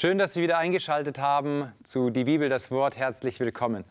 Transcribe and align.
Schön, 0.00 0.16
dass 0.16 0.32
Sie 0.32 0.42
wieder 0.42 0.58
eingeschaltet 0.58 1.18
haben 1.18 1.72
zu 1.82 2.10
Die 2.10 2.22
Bibel, 2.22 2.48
das 2.48 2.70
Wort. 2.70 2.96
Herzlich 2.96 3.40
willkommen. 3.40 3.84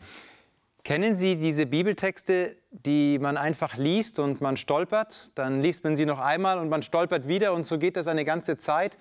Kennen 0.82 1.16
Sie 1.16 1.36
diese 1.36 1.66
Bibeltexte, 1.66 2.56
die 2.70 3.18
man 3.18 3.36
einfach 3.36 3.76
liest 3.76 4.18
und 4.18 4.40
man 4.40 4.56
stolpert? 4.56 5.32
Dann 5.34 5.60
liest 5.60 5.84
man 5.84 5.96
sie 5.96 6.06
noch 6.06 6.18
einmal 6.18 6.60
und 6.60 6.70
man 6.70 6.82
stolpert 6.82 7.28
wieder 7.28 7.52
und 7.52 7.66
so 7.66 7.78
geht 7.78 7.94
das 7.98 8.08
eine 8.08 8.24
ganze 8.24 8.56
Zeit. 8.56 8.96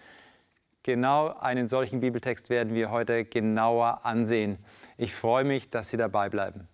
Genau 0.84 1.30
einen 1.30 1.70
solchen 1.70 2.02
Bibeltext 2.02 2.50
werden 2.50 2.76
wir 2.76 2.92
heute 2.92 3.24
genauer 3.24 4.06
ansehen. 4.06 4.58
Ich 4.98 5.16
freue 5.16 5.46
mich, 5.46 5.70
dass 5.70 5.88
Sie 5.88 5.96
dabei 5.96 6.28
bleiben. 6.28 6.68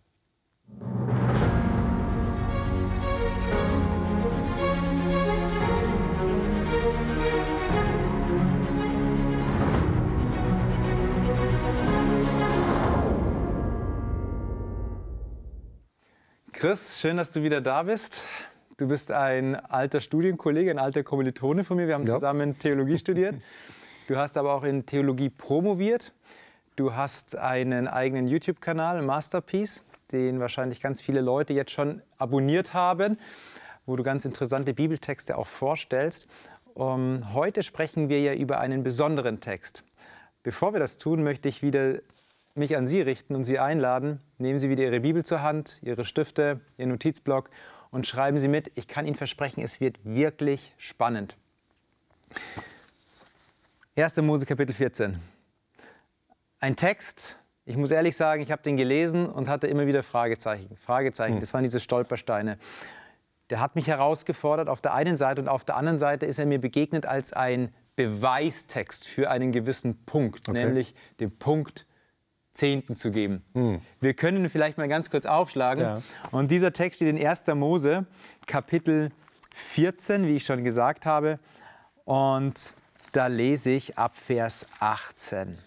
Chris, 16.64 17.02
schön, 17.02 17.18
dass 17.18 17.34
du 17.34 17.44
wieder 17.44 17.60
da 17.60 17.84
bist. 17.84 18.24
Du 18.78 18.88
bist 18.88 19.12
ein 19.12 19.58
alter 19.58 20.00
Studienkollege, 20.00 20.72
ein 20.72 20.80
alter 20.80 21.04
Kommilitone 21.04 21.66
von 21.66 21.76
mir. 21.76 21.88
Wir 21.88 21.96
haben 21.96 22.08
ja. 22.08 22.14
zusammen 22.14 22.58
Theologie 22.58 22.98
studiert. 22.98 23.36
Du 24.08 24.16
hast 24.16 24.38
aber 24.38 24.54
auch 24.54 24.64
in 24.64 24.86
Theologie 24.86 25.30
promoviert. 25.30 26.14
Du 26.78 26.96
hast 26.96 27.36
einen 27.36 27.90
eigenen 27.90 28.30
YouTube-Kanal, 28.30 29.02
Masterpiece, 29.02 29.84
den 30.14 30.40
wahrscheinlich 30.40 30.80
ganz 30.80 31.02
viele 31.02 31.20
Leute 31.20 31.52
jetzt 31.52 31.72
schon 31.72 32.02
abonniert 32.18 32.74
haben, 32.74 33.18
wo 33.86 33.98
du 33.98 34.04
ganz 34.04 34.24
interessante 34.24 34.74
Bibeltexte 34.74 35.38
auch 35.38 35.48
vorstellst. 35.48 36.28
Um, 36.76 37.34
heute 37.34 37.62
sprechen 37.62 38.08
wir 38.08 38.22
ja 38.22 38.34
über 38.36 38.62
einen 38.62 38.84
besonderen 38.84 39.42
Text. 39.42 39.84
Bevor 40.44 40.72
wir 40.72 40.80
das 40.80 40.98
tun, 40.98 41.26
möchte 41.26 41.50
ich 41.50 41.62
wieder 41.62 41.96
mich 42.56 42.78
an 42.78 42.88
Sie 42.88 43.02
richten 43.02 43.36
und 43.36 43.44
Sie 43.44 43.60
einladen. 43.60 44.20
Nehmen 44.38 44.60
Sie 44.60 44.70
wieder 44.70 44.84
Ihre 44.84 45.00
Bibel 45.00 45.26
zur 45.26 45.42
Hand, 45.42 45.80
Ihre 45.82 46.06
Stifte, 46.06 46.62
Ihren 46.78 46.90
Notizblock 46.90 47.50
und 47.90 48.06
schreiben 48.06 48.38
Sie 48.38 48.48
mit. 48.48 48.72
Ich 48.76 48.88
kann 48.88 49.06
Ihnen 49.06 49.16
versprechen, 49.16 49.64
es 49.64 49.80
wird 49.80 49.98
wirklich 50.04 50.74
spannend. 50.78 51.38
1. 53.96 54.18
Mose 54.18 54.46
Kapitel 54.46 54.74
14. 54.74 55.20
Ein 56.60 56.76
Text, 56.76 57.40
ich 57.66 57.78
muss 57.78 57.92
ehrlich 57.92 58.16
sagen, 58.16 58.42
ich 58.42 58.52
habe 58.52 58.62
den 58.62 58.78
gelesen 58.78 59.26
und 59.28 59.50
hatte 59.50 59.68
immer 59.68 59.88
wieder 59.88 60.04
Fragezeichen. 60.04 60.76
Fragezeichen, 60.78 61.34
hm. 61.36 61.40
das 61.40 61.54
waren 61.54 61.64
diese 61.64 61.80
Stolpersteine. 61.80 62.58
Der 63.50 63.60
hat 63.60 63.76
mich 63.76 63.88
herausgefordert 63.88 64.70
auf 64.70 64.82
der 64.82 64.94
einen 64.94 65.18
Seite 65.18 65.42
und 65.42 65.48
auf 65.48 65.64
der 65.64 65.76
anderen 65.76 66.00
Seite 66.00 66.26
ist 66.26 66.40
er 66.40 66.46
mir 66.46 66.60
begegnet 66.60 67.06
als 67.06 67.34
ein 67.34 67.74
Beweistext 67.96 69.08
für 69.08 69.30
einen 69.30 69.52
gewissen 69.52 70.06
Punkt, 70.06 70.50
okay. 70.50 70.66
nämlich 70.66 70.96
den 71.20 71.38
Punkt 71.38 71.86
Zehnten 72.54 72.96
zu 72.96 73.12
geben. 73.12 73.44
Hm. 73.54 73.82
Wir 74.00 74.14
können 74.14 74.48
vielleicht 74.50 74.78
mal 74.78 74.88
ganz 74.88 75.10
kurz 75.10 75.26
aufschlagen. 75.26 75.84
Ja. 75.84 76.02
Und 76.32 76.52
dieser 76.52 76.72
Text 76.72 76.98
steht 76.98 77.10
in 77.10 77.26
1. 77.26 77.48
Mose, 77.56 78.06
Kapitel 78.46 79.12
14, 79.54 80.28
wie 80.28 80.38
ich 80.38 80.46
schon 80.46 80.64
gesagt 80.64 81.06
habe. 81.06 81.40
Und 82.06 82.74
da 83.12 83.28
lese 83.28 83.72
ich 83.72 83.98
ab 83.98 84.16
Vers 84.16 84.66
18. 84.80 85.58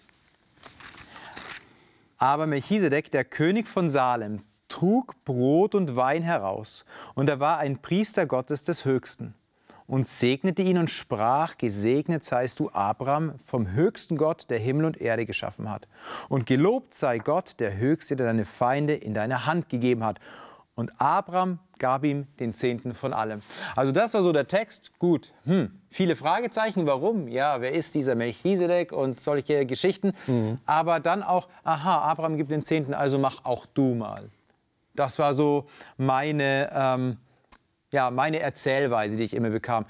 Aber 2.17 2.47
Melchisedek, 2.47 3.11
der 3.11 3.25
König 3.25 3.67
von 3.67 3.89
Salem, 3.89 4.41
trug 4.69 5.23
Brot 5.23 5.75
und 5.75 5.95
Wein 5.95 6.23
heraus, 6.23 6.83
und 7.13 7.29
er 7.29 7.39
war 7.39 7.59
ein 7.59 7.77
Priester 7.77 8.25
Gottes 8.25 8.63
des 8.63 8.85
Höchsten 8.85 9.33
und 9.87 10.07
segnete 10.07 10.61
ihn 10.61 10.77
und 10.77 10.89
sprach, 10.89 11.57
gesegnet 11.57 12.23
seist 12.23 12.59
du, 12.59 12.69
Abraham, 12.71 13.35
vom 13.45 13.71
höchsten 13.71 14.17
Gott, 14.17 14.49
der 14.49 14.59
Himmel 14.59 14.85
und 14.85 14.99
Erde 14.99 15.25
geschaffen 15.25 15.71
hat. 15.71 15.87
Und 16.27 16.45
gelobt 16.45 16.93
sei 16.93 17.19
Gott, 17.19 17.55
der 17.59 17.77
Höchste, 17.77 18.15
der 18.15 18.27
deine 18.27 18.45
Feinde 18.45 18.93
in 18.93 19.13
deine 19.13 19.45
Hand 19.45 19.69
gegeben 19.69 20.03
hat. 20.03 20.19
Und 20.75 20.91
Abraham 21.01 21.59
gab 21.79 22.03
ihm 22.03 22.27
den 22.39 22.53
Zehnten 22.53 22.93
von 22.93 23.13
allem. 23.13 23.41
Also 23.75 23.91
das 23.91 24.13
war 24.13 24.21
so 24.21 24.31
der 24.31 24.47
Text. 24.47 24.91
Gut, 24.99 25.33
hm. 25.45 25.71
viele 25.89 26.15
Fragezeichen. 26.15 26.85
Warum? 26.85 27.27
Ja, 27.27 27.61
wer 27.61 27.71
ist 27.71 27.95
dieser 27.95 28.15
Melchisedek 28.15 28.91
und 28.91 29.19
solche 29.19 29.65
Geschichten. 29.65 30.11
Mhm. 30.27 30.59
Aber 30.65 30.99
dann 30.99 31.23
auch, 31.23 31.47
aha, 31.63 32.01
Abraham 32.01 32.37
gibt 32.37 32.51
den 32.51 32.65
Zehnten, 32.65 32.93
also 32.93 33.17
mach 33.17 33.45
auch 33.45 33.65
du 33.65 33.95
mal. 33.95 34.29
Das 34.95 35.17
war 35.19 35.33
so 35.33 35.67
meine 35.97 36.69
ähm, 36.73 37.17
ja, 37.91 38.11
meine 38.11 38.39
Erzählweise, 38.39 39.17
die 39.17 39.23
ich 39.23 39.33
immer 39.33 39.49
bekam. 39.49 39.85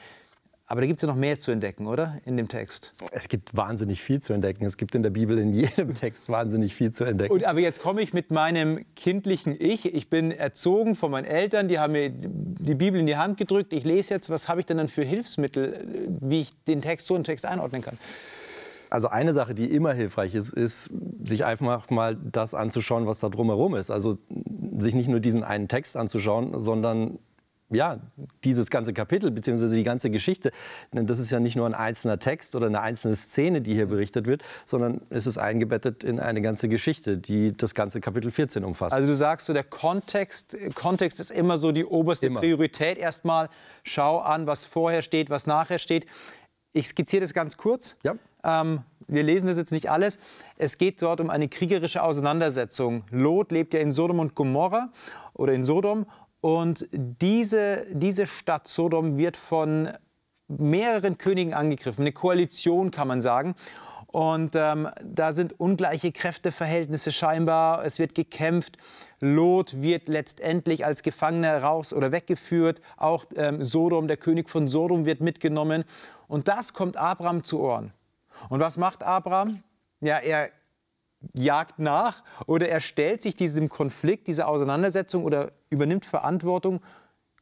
Aber 0.69 0.81
da 0.81 0.87
gibt 0.87 0.97
es 0.97 1.01
ja 1.01 1.07
noch 1.07 1.15
mehr 1.15 1.39
zu 1.39 1.51
entdecken, 1.51 1.87
oder? 1.87 2.17
In 2.25 2.35
dem 2.35 2.49
Text. 2.49 2.93
Es 3.11 3.29
gibt 3.29 3.55
wahnsinnig 3.55 4.01
viel 4.01 4.19
zu 4.19 4.33
entdecken. 4.33 4.65
Es 4.65 4.75
gibt 4.75 4.95
in 4.95 5.03
der 5.03 5.11
Bibel 5.11 5.37
in 5.37 5.53
jedem 5.53 5.93
Text 5.95 6.27
wahnsinnig 6.27 6.75
viel 6.75 6.91
zu 6.91 7.05
entdecken. 7.05 7.31
Und, 7.33 7.45
aber 7.45 7.61
jetzt 7.61 7.81
komme 7.81 8.01
ich 8.01 8.13
mit 8.13 8.31
meinem 8.31 8.85
kindlichen 8.97 9.55
Ich. 9.57 9.85
Ich 9.93 10.09
bin 10.09 10.29
erzogen 10.29 10.95
von 10.95 11.11
meinen 11.11 11.23
Eltern, 11.23 11.69
die 11.69 11.79
haben 11.79 11.93
mir 11.93 12.09
die 12.09 12.75
Bibel 12.75 12.99
in 12.99 13.05
die 13.05 13.15
Hand 13.15 13.37
gedrückt. 13.37 13.71
Ich 13.71 13.85
lese 13.85 14.13
jetzt, 14.13 14.29
was 14.29 14.49
habe 14.49 14.59
ich 14.59 14.65
denn 14.65 14.75
dann 14.75 14.89
für 14.89 15.03
Hilfsmittel, 15.03 15.87
wie 16.19 16.41
ich 16.41 16.63
den 16.65 16.81
Text 16.81 17.07
so 17.07 17.15
einen 17.15 17.23
Text 17.23 17.45
einordnen 17.45 17.81
kann? 17.81 17.97
Also 18.89 19.07
eine 19.07 19.31
Sache, 19.31 19.53
die 19.53 19.71
immer 19.71 19.93
hilfreich 19.93 20.35
ist, 20.35 20.51
ist, 20.51 20.89
sich 21.23 21.45
einfach 21.45 21.89
mal 21.89 22.17
das 22.17 22.53
anzuschauen, 22.53 23.05
was 23.05 23.19
da 23.19 23.29
drumherum 23.29 23.75
ist. 23.75 23.89
Also 23.89 24.17
sich 24.79 24.95
nicht 24.95 25.07
nur 25.07 25.21
diesen 25.21 25.45
einen 25.45 25.69
Text 25.69 25.95
anzuschauen, 25.95 26.59
sondern 26.59 27.19
ja, 27.69 27.99
dieses 28.43 28.69
ganze 28.69 28.93
Kapitel 28.93 29.29
bzw. 29.31 29.75
die 29.75 29.83
ganze 29.83 30.09
Geschichte. 30.09 30.51
Denn 30.93 31.05
das 31.05 31.19
ist 31.19 31.31
ja 31.31 31.39
nicht 31.39 31.55
nur 31.55 31.65
ein 31.65 31.73
einzelner 31.73 32.19
Text 32.19 32.55
oder 32.55 32.67
eine 32.67 32.81
einzelne 32.81 33.15
Szene, 33.15 33.61
die 33.61 33.73
hier 33.73 33.87
berichtet 33.87 34.25
wird, 34.25 34.43
sondern 34.65 35.01
es 35.09 35.27
ist 35.27 35.37
eingebettet 35.37 36.03
in 36.03 36.19
eine 36.19 36.41
ganze 36.41 36.69
Geschichte, 36.69 37.17
die 37.17 37.51
das 37.51 37.73
ganze 37.73 37.99
Kapitel 37.99 38.31
14 38.31 38.63
umfasst. 38.63 38.93
Also 38.93 39.09
du 39.09 39.15
sagst 39.15 39.47
so, 39.47 39.53
der 39.53 39.63
Kontext, 39.63 40.55
Kontext 40.75 41.19
ist 41.19 41.31
immer 41.31 41.57
so 41.57 41.71
die 41.71 41.85
oberste 41.85 42.27
immer. 42.27 42.39
Priorität. 42.39 42.97
Erstmal 42.97 43.49
schau 43.83 44.19
an, 44.19 44.47
was 44.47 44.63
vorher 44.63 45.01
steht, 45.01 45.29
was 45.29 45.45
nachher 45.47 45.79
steht. 45.79 46.05
Ich 46.71 46.87
skizziere 46.87 47.21
das 47.21 47.33
ganz 47.33 47.57
kurz. 47.57 47.97
Ja. 48.03 48.13
Ähm, 48.43 48.81
wir 49.07 49.23
lesen 49.23 49.47
das 49.47 49.57
jetzt 49.57 49.71
nicht 49.71 49.89
alles. 49.89 50.19
Es 50.57 50.77
geht 50.77 51.01
dort 51.01 51.21
um 51.21 51.29
eine 51.29 51.47
kriegerische 51.47 52.03
Auseinandersetzung. 52.03 53.03
Lot 53.09 53.51
lebt 53.51 53.73
ja 53.73 53.79
in 53.79 53.91
Sodom 53.91 54.19
und 54.19 54.35
Gomorra 54.35 54.91
oder 55.33 55.53
in 55.53 55.63
Sodom 55.63 56.05
und 56.41 56.87
diese, 56.91 57.85
diese 57.91 58.27
Stadt 58.27 58.67
Sodom 58.67 59.17
wird 59.17 59.37
von 59.37 59.89
mehreren 60.47 61.17
Königen 61.17 61.53
angegriffen. 61.53 62.01
Eine 62.01 62.11
Koalition 62.11 62.91
kann 62.91 63.07
man 63.07 63.21
sagen. 63.21 63.55
Und 64.07 64.55
ähm, 64.55 64.87
da 65.03 65.33
sind 65.33 65.59
ungleiche 65.59 66.11
Kräfteverhältnisse 66.13 67.11
scheinbar. 67.11 67.85
Es 67.85 67.99
wird 67.99 68.15
gekämpft. 68.15 68.77
Lot 69.19 69.81
wird 69.81 70.07
letztendlich 70.07 70.85
als 70.85 71.03
Gefangener 71.03 71.61
raus 71.61 71.93
oder 71.93 72.11
weggeführt. 72.13 72.81
Auch 72.95 73.25
ähm, 73.35 73.65
Sodom, 73.65 74.07
der 74.07 74.17
König 74.17 74.49
von 74.49 74.69
Sodom, 74.69 75.05
wird 75.05 75.19
mitgenommen. 75.19 75.83
Und 76.27 76.47
das 76.47 76.73
kommt 76.73 76.95
Abraham 76.95 77.43
zu 77.43 77.59
Ohren. 77.59 77.91
Und 78.49 78.61
was 78.61 78.77
macht 78.77 79.03
Abraham? 79.03 79.61
Ja, 79.99 80.17
er 80.19 80.49
jagt 81.33 81.79
nach 81.79 82.23
oder 82.45 82.69
er 82.69 82.81
stellt 82.81 83.21
sich 83.21 83.35
diesem 83.35 83.69
Konflikt, 83.69 84.27
dieser 84.27 84.47
Auseinandersetzung 84.47 85.23
oder 85.23 85.51
übernimmt 85.69 86.05
Verantwortung 86.05 86.81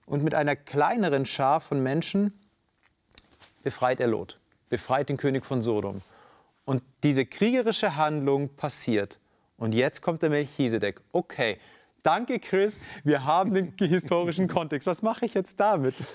und 0.06 0.24
mit 0.24 0.34
einer 0.36 0.56
kleineren 0.56 1.26
Schar 1.26 1.62
von 1.62 1.82
Menschen 1.82 2.34
befreit 3.64 4.00
er 4.00 4.08
Lot, 4.08 4.40
befreit 4.70 5.10
den 5.10 5.18
König 5.18 5.46
von 5.46 5.62
Sodom. 5.62 6.02
Und 6.66 6.84
diese 7.04 7.26
kriegerische 7.26 7.96
Handlung 7.96 8.56
passiert. 8.56 9.20
Und 9.58 9.74
jetzt 9.74 10.02
kommt 10.02 10.22
der 10.22 10.30
Melchisedek. 10.30 11.02
Okay, 11.12 11.58
danke 12.04 12.40
Chris, 12.40 12.80
wir 13.04 13.26
haben 13.26 13.54
den 13.54 13.74
historischen 13.78 14.48
Kontext. 14.48 14.88
Was 14.88 15.02
mache 15.02 15.26
ich 15.26 15.34
jetzt 15.34 15.60
damit? 15.60 15.96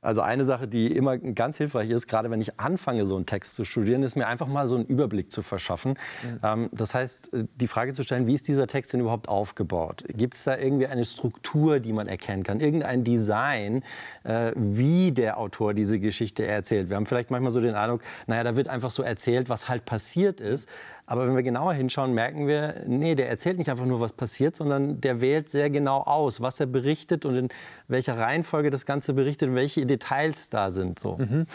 Also 0.00 0.20
eine 0.20 0.44
Sache, 0.44 0.68
die 0.68 0.94
immer 0.94 1.18
ganz 1.18 1.56
hilfreich 1.56 1.90
ist, 1.90 2.06
gerade 2.06 2.30
wenn 2.30 2.40
ich 2.40 2.60
anfange, 2.60 3.04
so 3.04 3.16
einen 3.16 3.26
Text 3.26 3.56
zu 3.56 3.64
studieren, 3.64 4.02
ist 4.02 4.16
mir 4.16 4.26
einfach 4.28 4.46
mal 4.46 4.68
so 4.68 4.76
einen 4.76 4.84
Überblick 4.84 5.32
zu 5.32 5.42
verschaffen. 5.42 5.98
Mhm. 6.42 6.68
Das 6.72 6.94
heißt, 6.94 7.34
äh, 7.34 7.44
die 7.56 7.66
Frage 7.66 7.92
zu 7.92 8.02
stellen, 8.04 8.26
wie 8.26 8.34
ist 8.34 8.46
dieser 8.46 8.66
Text 8.66 8.92
denn 8.92 9.00
überhaupt 9.00 9.28
aufgebaut? 9.28 10.04
Gibt 10.08 10.34
es 10.34 10.44
da 10.44 10.56
irgendwie 10.56 10.86
eine 10.86 11.04
Struktur, 11.04 11.80
die 11.80 11.92
man 11.92 12.06
erkennen 12.06 12.44
kann? 12.44 12.60
Irgendein 12.60 13.02
Design, 13.02 13.82
äh, 14.24 14.52
wie 14.54 15.10
der 15.10 15.38
Autor 15.38 15.74
diese 15.74 15.98
Geschichte 15.98 16.46
erzählt? 16.46 16.90
Wir 16.90 16.96
haben 16.96 17.06
vielleicht 17.06 17.30
manchmal 17.30 17.50
so 17.50 17.60
den 17.60 17.74
Eindruck, 17.74 18.02
naja, 18.26 18.44
da 18.44 18.56
wird 18.56 18.68
einfach 18.68 18.90
so 18.90 19.02
erzählt, 19.02 19.48
was 19.48 19.68
halt 19.68 19.84
passiert 19.84 20.40
ist. 20.40 20.68
Aber 21.10 21.26
wenn 21.26 21.34
wir 21.34 21.42
genauer 21.42 21.72
hinschauen, 21.72 22.12
merken 22.12 22.46
wir, 22.46 22.82
nee, 22.86 23.14
der 23.14 23.30
erzählt 23.30 23.56
nicht 23.56 23.70
einfach 23.70 23.86
nur, 23.86 23.98
was 23.98 24.12
passiert, 24.12 24.54
sondern 24.54 25.00
der 25.00 25.22
wählt 25.22 25.48
sehr 25.48 25.70
genau 25.70 26.00
aus, 26.02 26.42
was 26.42 26.60
er 26.60 26.66
berichtet 26.66 27.24
und 27.24 27.34
in 27.34 27.48
welcher 27.86 28.18
Reihenfolge 28.18 28.68
das 28.68 28.84
Ganze 28.84 29.14
berichtet 29.14 29.48
und 29.48 29.54
welche 29.54 29.86
Details 29.86 30.50
da 30.50 30.70
sind. 30.70 30.98
So. 30.98 31.16
Mhm. 31.16 31.46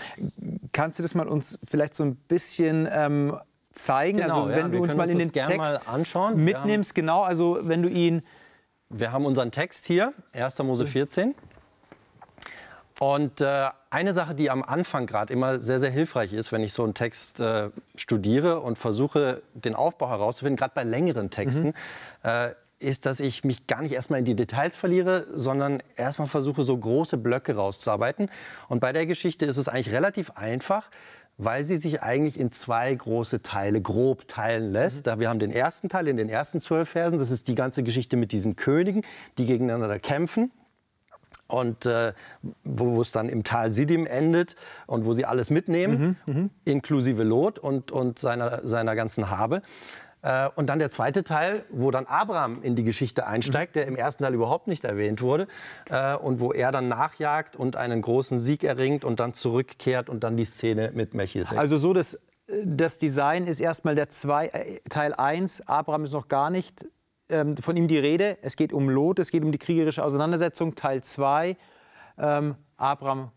Kannst 0.72 0.98
du 0.98 1.04
das 1.04 1.14
mal 1.14 1.28
uns 1.28 1.60
vielleicht 1.64 1.94
so 1.94 2.04
ein 2.04 2.16
bisschen 2.16 2.90
ähm, 2.92 3.38
zeigen? 3.74 4.18
Genau, 4.18 4.46
also 4.46 4.50
wenn 4.50 4.58
ja, 4.58 4.68
du 4.70 4.82
uns 4.82 4.96
mal 4.96 5.08
in 5.08 5.20
den 5.20 5.32
Text 5.32 5.56
mal 5.56 5.80
anschauen. 5.86 6.44
mitnimmst, 6.44 6.96
genau, 6.96 7.22
also 7.22 7.60
wenn 7.62 7.84
du 7.84 7.90
ihn... 7.90 8.24
Wir 8.90 9.12
haben 9.12 9.28
unseren 9.28 9.52
Text 9.52 9.86
hier, 9.86 10.14
1. 10.34 10.58
Mose 10.64 10.88
14. 10.88 11.36
Und 13.04 13.42
äh, 13.42 13.68
eine 13.90 14.14
Sache, 14.14 14.34
die 14.34 14.50
am 14.50 14.64
Anfang 14.64 15.08
gerade 15.08 15.34
immer 15.34 15.60
sehr, 15.60 15.78
sehr 15.78 15.90
hilfreich 15.90 16.32
ist, 16.32 16.54
wenn 16.54 16.62
ich 16.62 16.72
so 16.72 16.86
einen 16.86 16.94
Text 16.94 17.42
äh, 17.42 17.70
studiere 17.98 18.62
und 18.62 18.78
versuche, 18.78 19.42
den 19.54 19.76
Aufbau 19.76 20.08
herauszufinden, 20.08 20.56
gerade 20.56 20.72
bei 20.74 20.86
längeren 20.86 21.30
Texten, 21.30 21.68
mhm. 21.68 21.74
äh, 22.24 22.52
ist, 22.80 23.06
dass 23.06 23.20
ich 23.20 23.44
mich 23.44 23.68
gar 23.68 23.82
nicht 23.82 23.92
erstmal 23.92 24.20
in 24.20 24.26
die 24.26 24.38
Details 24.38 24.78
verliere, 24.78 25.26
sondern 25.34 25.84
erstmal 25.98 26.30
versuche, 26.30 26.64
so 26.64 26.78
große 26.78 27.18
Blöcke 27.18 27.58
rauszuarbeiten. 27.58 28.30
Und 28.70 28.80
bei 28.80 28.94
der 28.94 29.06
Geschichte 29.06 29.46
ist 29.46 29.58
es 29.58 29.68
eigentlich 29.68 29.92
relativ 29.92 30.32
einfach, 30.38 30.90
weil 31.38 31.66
sie 31.66 31.76
sich 31.76 32.04
eigentlich 32.04 32.40
in 32.40 32.54
zwei 32.54 32.96
große 32.96 33.42
Teile 33.42 33.82
grob 33.82 34.30
teilen 34.30 34.72
lässt. 34.72 35.08
Mhm. 35.08 35.20
wir 35.20 35.28
haben 35.28 35.40
den 35.40 35.52
ersten 35.52 35.90
Teil 35.90 36.08
in 36.08 36.16
den 36.16 36.30
ersten 36.30 36.62
zwölf 36.62 36.88
Versen. 36.88 37.20
Das 37.20 37.32
ist 37.32 37.50
die 37.50 37.56
ganze 37.56 37.84
Geschichte 37.84 38.16
mit 38.16 38.32
diesen 38.32 38.56
Königen, 38.56 39.02
die 39.38 39.46
gegeneinander 39.46 40.00
kämpfen 40.00 40.54
und 41.54 41.86
äh, 41.86 42.14
wo 42.64 43.00
es 43.02 43.12
dann 43.12 43.30
im 43.30 43.44
Tal 43.44 43.70
Sidim 43.70 44.08
endet 44.08 44.56
und 44.88 45.06
wo 45.06 45.14
sie 45.14 45.26
alles 45.26 45.52
mitnehmen, 45.52 46.18
mhm, 46.26 46.34
mhm, 46.34 46.50
inklusive 46.66 47.24
Lot 47.24 47.60
und, 47.60 47.92
und 47.92 48.18
seiner, 48.18 48.66
seiner 48.68 48.96
ganzen 48.96 49.30
Habe. 49.30 49.62
Äh, 50.24 50.50
und 50.56 50.68
dann 50.68 50.80
der 50.80 50.90
zweite 50.90 51.24
Teil, 51.24 51.64
wo 51.70 51.92
dann 51.92 52.06
Abraham 52.06 52.64
in 52.64 52.76
die 52.76 52.84
Geschichte 52.84 53.28
einsteigt, 53.28 53.76
mhm. 53.76 53.80
der 53.80 53.88
im 53.88 53.96
ersten 53.96 54.24
Teil 54.24 54.34
überhaupt 54.34 54.68
nicht 54.68 54.84
erwähnt 54.84 55.22
wurde 55.22 55.48
äh, 55.90 56.16
und 56.16 56.40
wo 56.40 56.52
er 56.54 56.72
dann 56.72 56.88
nachjagt 56.88 57.56
und 57.56 57.76
einen 57.76 58.02
großen 58.02 58.40
Sieg 58.40 58.64
erringt 58.64 59.06
und 59.06 59.20
dann 59.20 59.34
zurückkehrt 59.34 60.10
und 60.10 60.24
dann 60.24 60.36
die 60.36 60.46
Szene 60.46 60.92
mit 60.96 61.14
Melchisedek. 61.14 61.58
Also 61.58 61.78
so, 61.78 61.94
dass 61.94 62.20
das 62.66 62.98
Design 62.98 63.46
ist 63.46 63.60
erstmal 63.60 63.96
der 63.96 64.10
zwei, 64.10 64.48
äh, 64.48 64.80
Teil 64.90 65.14
1, 65.14 65.68
Abraham 65.68 66.06
ist 66.06 66.14
noch 66.14 66.28
gar 66.28 66.50
nicht 66.50 66.88
ähm, 67.34 67.58
von 67.58 67.76
ihm 67.76 67.88
die 67.88 67.98
Rede. 67.98 68.38
Es 68.42 68.56
geht 68.56 68.72
um 68.72 68.90
Lot, 68.90 69.20
es 69.20 69.32
geht 69.32 69.44
um 69.44 69.52
die 69.52 69.58
kriegerische 69.58 70.04
Auseinandersetzung. 70.04 70.76
Teil 70.76 71.02
2, 71.02 71.58
ähm, 72.18 72.56
Abraham 72.78 73.32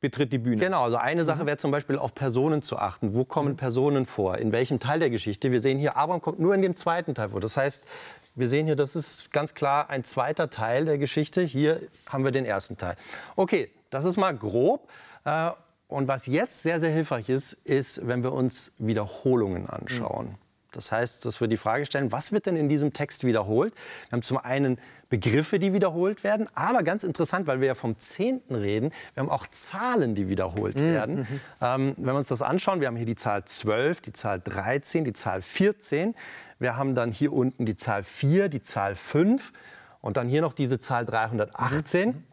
betritt 0.00 0.32
die 0.32 0.38
Bühne. 0.38 0.56
Genau, 0.56 0.82
also 0.84 0.96
eine 0.96 1.24
Sache 1.24 1.46
wäre 1.46 1.56
zum 1.56 1.70
Beispiel 1.70 1.96
auf 1.96 2.14
Personen 2.14 2.60
zu 2.60 2.76
achten. 2.76 3.14
Wo 3.14 3.24
kommen 3.24 3.56
Personen 3.56 4.04
vor? 4.04 4.36
In 4.38 4.52
welchem 4.52 4.80
Teil 4.80 4.98
der 4.98 5.10
Geschichte? 5.10 5.50
Wir 5.50 5.60
sehen 5.60 5.78
hier, 5.78 5.96
Abraham 5.96 6.20
kommt 6.20 6.40
nur 6.40 6.54
in 6.54 6.60
dem 6.60 6.76
zweiten 6.76 7.14
Teil 7.14 7.30
vor. 7.30 7.40
Das 7.40 7.56
heißt, 7.56 7.86
wir 8.34 8.48
sehen 8.48 8.66
hier, 8.66 8.76
das 8.76 8.96
ist 8.96 9.30
ganz 9.32 9.54
klar 9.54 9.90
ein 9.90 10.04
zweiter 10.04 10.50
Teil 10.50 10.84
der 10.84 10.98
Geschichte. 10.98 11.42
Hier 11.42 11.80
haben 12.08 12.24
wir 12.24 12.32
den 12.32 12.44
ersten 12.44 12.76
Teil. 12.76 12.96
Okay, 13.36 13.70
das 13.90 14.04
ist 14.04 14.16
mal 14.16 14.36
grob. 14.36 14.90
Äh, 15.24 15.50
und 15.86 16.08
was 16.08 16.26
jetzt 16.26 16.62
sehr, 16.62 16.80
sehr 16.80 16.90
hilfreich 16.90 17.28
ist, 17.28 17.52
ist, 17.52 18.06
wenn 18.06 18.22
wir 18.22 18.32
uns 18.32 18.72
Wiederholungen 18.78 19.68
anschauen. 19.68 20.28
Mhm. 20.28 20.34
Das 20.72 20.90
heißt, 20.90 21.24
dass 21.24 21.40
wir 21.40 21.48
die 21.48 21.56
Frage 21.56 21.86
stellen, 21.86 22.12
was 22.12 22.32
wird 22.32 22.46
denn 22.46 22.56
in 22.56 22.68
diesem 22.68 22.92
Text 22.92 23.24
wiederholt? 23.24 23.74
Wir 24.08 24.16
haben 24.16 24.22
zum 24.22 24.38
einen 24.38 24.78
Begriffe, 25.08 25.58
die 25.58 25.74
wiederholt 25.74 26.24
werden, 26.24 26.48
aber 26.54 26.82
ganz 26.82 27.04
interessant, 27.04 27.46
weil 27.46 27.60
wir 27.60 27.68
ja 27.68 27.74
vom 27.74 27.98
Zehnten 27.98 28.54
reden, 28.54 28.90
wir 29.12 29.22
haben 29.22 29.30
auch 29.30 29.46
Zahlen, 29.46 30.14
die 30.14 30.28
wiederholt 30.28 30.76
mhm. 30.76 30.80
werden. 30.80 31.16
Mhm. 31.18 31.40
Ähm, 31.60 31.94
wenn 31.98 32.06
wir 32.06 32.16
uns 32.16 32.28
das 32.28 32.40
anschauen, 32.40 32.80
wir 32.80 32.88
haben 32.88 32.96
hier 32.96 33.06
die 33.06 33.14
Zahl 33.14 33.44
12, 33.44 34.00
die 34.00 34.12
Zahl 34.14 34.40
13, 34.40 35.04
die 35.04 35.12
Zahl 35.12 35.42
14. 35.42 36.14
Wir 36.58 36.76
haben 36.76 36.94
dann 36.94 37.12
hier 37.12 37.32
unten 37.32 37.66
die 37.66 37.76
Zahl 37.76 38.04
4, 38.04 38.48
die 38.48 38.62
Zahl 38.62 38.94
5 38.94 39.52
und 40.00 40.16
dann 40.16 40.28
hier 40.28 40.40
noch 40.40 40.54
diese 40.54 40.78
Zahl 40.78 41.04
318 41.04 42.08
mhm. 42.08 42.24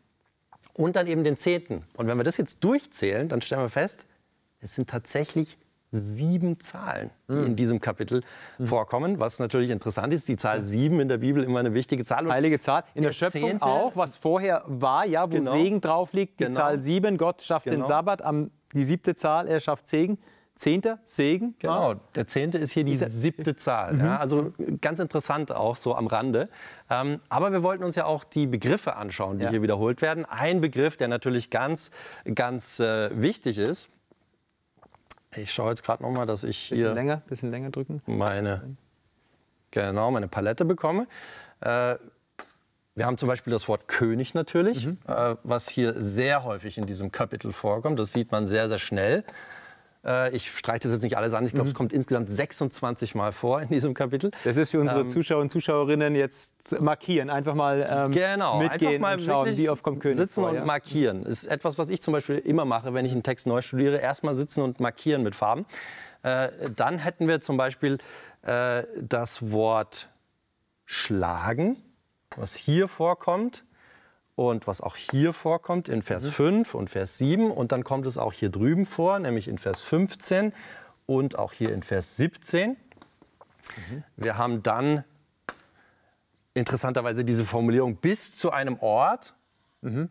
und 0.74 0.96
dann 0.96 1.08
eben 1.08 1.26
den 1.26 1.36
Zehnten. 1.36 1.84
Und 1.98 2.08
wenn 2.08 2.18
wir 2.18 2.24
das 2.24 2.38
jetzt 2.38 2.64
durchzählen, 2.64 3.28
dann 3.28 3.42
stellen 3.42 3.62
wir 3.62 3.70
fest, 3.70 4.06
es 4.62 4.76
sind 4.76 4.90
tatsächlich 4.90 5.58
sieben 5.92 6.60
Zahlen, 6.60 7.10
die 7.28 7.34
mhm. 7.34 7.46
in 7.48 7.56
diesem 7.56 7.82
Kapitel 7.82 8.22
mhm. 8.58 8.68
vorkommen. 8.68 9.20
Was 9.20 9.40
natürlich 9.40 9.70
interessant 9.70 10.14
ist, 10.14 10.28
die 10.28 10.38
Zahl 10.38 10.62
sieben 10.62 11.00
in 11.00 11.08
der 11.08 11.18
Bibel 11.18 11.44
immer 11.44 11.60
eine 11.60 11.74
wichtige 11.74 12.04
Zahl. 12.04 12.30
Heilige 12.30 12.60
Zahl. 12.60 12.84
In 12.94 13.02
der, 13.02 13.12
der 13.12 13.16
Schöpfung 13.16 13.42
Zehnte, 13.42 13.66
auch, 13.66 13.96
was 13.96 14.16
vorher 14.16 14.64
war, 14.68 15.06
ja, 15.06 15.24
wo 15.24 15.36
genau. 15.36 15.52
Segen 15.52 15.82
drauf 15.82 16.14
liegt. 16.14 16.40
Die 16.40 16.46
genau. 16.46 16.56
Zahl 16.56 16.82
sieben, 16.82 17.18
Gott 17.18 17.42
schafft 17.42 17.66
genau. 17.66 17.78
den 17.78 17.84
Sabbat, 17.84 18.22
am, 18.22 18.52
die 18.74 18.84
siebte 18.84 19.16
Zahl, 19.16 19.48
er 19.48 19.60
schafft 19.60 19.88
Segen. 19.88 20.20
Zehnter, 20.60 21.00
Segen. 21.06 21.56
Genau, 21.60 21.94
der 22.16 22.28
Zehnte 22.28 22.58
ist 22.58 22.74
hier 22.74 22.84
die 22.84 22.94
siebte 22.94 23.56
Zahl. 23.56 23.94
Mhm. 23.94 24.00
Ja, 24.02 24.18
also 24.18 24.52
ganz 24.82 25.00
interessant 25.00 25.54
auch 25.54 25.78
so 25.78 25.96
am 25.96 26.06
Rande. 26.06 26.50
Ähm, 26.90 27.22
aber 27.30 27.54
wir 27.54 27.64
wollten 27.64 27.86
uns 27.86 27.96
ja 27.96 28.04
auch 28.04 28.26
die 28.26 28.46
Begriffe 28.46 28.98
anschauen, 28.98 29.38
die 29.38 29.46
ja. 29.46 29.52
hier 29.52 29.62
wiederholt 29.62 30.02
werden. 30.02 30.26
Ein 30.26 30.60
Begriff, 30.60 30.98
der 30.98 31.08
natürlich 31.08 31.50
ganz, 31.50 31.92
ganz 32.36 32.82
äh, 32.82 33.10
wichtig 33.14 33.58
ist, 33.58 33.92
ich 35.36 35.54
schaue 35.54 35.70
jetzt 35.70 35.84
gerade 35.84 36.04
noch 36.04 36.12
mal, 36.12 36.26
dass 36.26 36.44
ich 36.44 36.58
hier 36.58 36.78
bisschen 36.78 36.96
länger, 36.96 37.18
bisschen 37.28 37.52
länger 37.52 37.70
drücken. 37.70 38.02
Meine, 38.06 38.76
genau, 39.72 40.12
meine 40.12 40.28
Palette 40.28 40.66
bekomme. 40.66 41.08
Äh, 41.62 41.96
wir 42.96 43.06
haben 43.06 43.18
zum 43.18 43.30
Beispiel 43.30 43.52
das 43.52 43.68
Wort 43.68 43.88
König 43.88 44.34
natürlich, 44.34 44.86
mhm. 44.88 44.98
äh, 45.08 45.36
was 45.44 45.70
hier 45.70 45.94
sehr 46.02 46.44
häufig 46.44 46.78
in 46.78 46.86
diesem 46.86 47.12
Kapitel 47.12 47.52
vorkommt. 47.52 48.00
Das 48.00 48.12
sieht 48.12 48.32
man 48.32 48.46
sehr, 48.46 48.68
sehr 48.68 48.80
schnell. 48.80 49.24
Äh, 50.06 50.36
ich 50.36 50.50
streiche 50.52 50.80
das 50.80 50.92
jetzt 50.92 51.04
nicht 51.04 51.18
alles 51.18 51.34
an. 51.34 51.46
Ich 51.46 51.52
glaube, 51.52 51.66
mhm. 51.66 51.72
es 51.72 51.74
kommt 51.76 51.94
insgesamt 51.94 52.30
26 52.30 53.16
Mal 53.16 53.32
vor 53.32 53.62
in 53.62 53.70
diesem 53.70 53.94
Kapitel. 53.94 54.32
Das 54.44 54.58
ist 54.58 54.72
für 54.72 54.80
unsere 54.80 55.02
ähm, 55.02 55.08
Zuschauer 55.08 55.42
und 55.42 55.50
Zuschauerinnen 55.50 56.16
jetzt 56.16 56.80
markieren. 56.82 57.30
Einfach 57.30 57.56
mal 57.56 57.88
ähm, 57.90 58.12
genau, 58.12 58.60
mitgehen 58.60 58.94
einfach 58.94 59.02
mal 59.02 59.14
und 59.14 59.22
schauen, 59.24 59.58
wie 59.58 59.70
oft 59.70 59.84
kommt 59.84 60.00
König 60.00 60.18
Sitzen 60.18 60.42
vor, 60.42 60.50
und 60.50 60.56
ja? 60.56 60.66
markieren. 60.66 61.24
Das 61.24 61.44
ist 61.44 61.46
etwas, 61.46 61.78
was 61.78 61.90
ich 61.90 62.02
zum 62.02 62.14
Beispiel 62.14 62.38
immer 62.38 62.66
mache, 62.66 62.94
wenn 62.94 63.06
ich 63.06 63.12
einen 63.12 63.24
Text 63.24 63.48
neu 63.48 63.62
studiere. 63.62 63.98
Erstmal 63.98 64.36
sitzen 64.36 64.62
und 64.62 64.80
markieren 64.80 65.24
mit 65.24 65.36
Farben. 65.36 65.66
Äh, 66.24 66.50
dann 66.76 67.00
hätten 67.00 67.28
wir 67.28 67.42
zum 67.42 67.58
Beispiel 67.58 67.98
äh, 68.42 68.84
das 69.02 69.52
Wort 69.52 70.10
schlagen, 70.86 71.78
was 72.36 72.56
hier 72.56 72.88
vorkommt 72.88 73.64
und 74.40 74.68
was 74.68 74.80
auch 74.80 74.96
hier 74.96 75.34
vorkommt 75.34 75.90
in 75.90 76.02
Vers 76.02 76.24
mhm. 76.24 76.32
5 76.32 76.74
und 76.74 76.90
Vers 76.90 77.18
7 77.18 77.52
und 77.52 77.74
dann 77.74 77.84
kommt 77.84 78.08
es 78.08 78.18
auch 78.18 78.32
hier 78.32 78.50
drüben 78.50 78.86
vor, 78.86 79.20
nämlich 79.20 79.50
in 79.50 79.58
Vers 79.58 79.82
15 79.82 80.54
und 81.06 81.38
auch 81.38 81.52
hier 81.52 81.74
in 81.74 81.84
Vers 81.84 82.16
17. 82.16 82.70
Mhm. 82.70 84.04
Wir 84.16 84.38
haben 84.38 84.64
dann 84.64 85.04
interessanterweise 86.54 87.26
diese 87.26 87.44
Formulierung 87.44 87.98
bis 87.98 88.38
zu 88.38 88.52
einem 88.52 88.80
Ort, 88.80 89.34
mhm. 89.82 90.08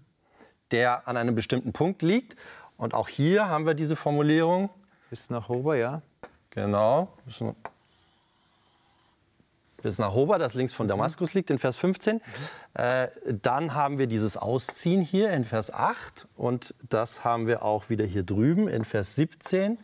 der 0.72 1.08
an 1.08 1.16
einem 1.16 1.34
bestimmten 1.34 1.72
Punkt 1.72 2.02
liegt. 2.02 2.36
Und 2.76 2.92
auch 2.92 3.08
hier 3.08 3.48
haben 3.48 3.64
wir 3.64 3.72
diese 3.72 3.96
Formulierung. 3.96 4.68
Bis 5.08 5.30
nach 5.30 5.48
Hober, 5.48 5.76
ja. 5.76 6.02
Genau 6.50 7.16
bis 9.82 9.98
nach 9.98 10.12
Hoba, 10.12 10.38
das 10.38 10.54
links 10.54 10.72
von 10.72 10.86
mhm. 10.86 10.90
Damaskus 10.90 11.34
liegt, 11.34 11.50
in 11.50 11.58
Vers 11.58 11.76
15. 11.76 12.16
Mhm. 12.16 12.20
Äh, 12.74 13.08
dann 13.42 13.74
haben 13.74 13.98
wir 13.98 14.06
dieses 14.06 14.36
Ausziehen 14.36 15.02
hier 15.02 15.30
in 15.30 15.44
Vers 15.44 15.72
8 15.72 16.26
und 16.36 16.74
das 16.88 17.24
haben 17.24 17.46
wir 17.46 17.62
auch 17.62 17.88
wieder 17.88 18.04
hier 18.04 18.22
drüben 18.22 18.68
in 18.68 18.84
Vers 18.84 19.16
17. 19.16 19.78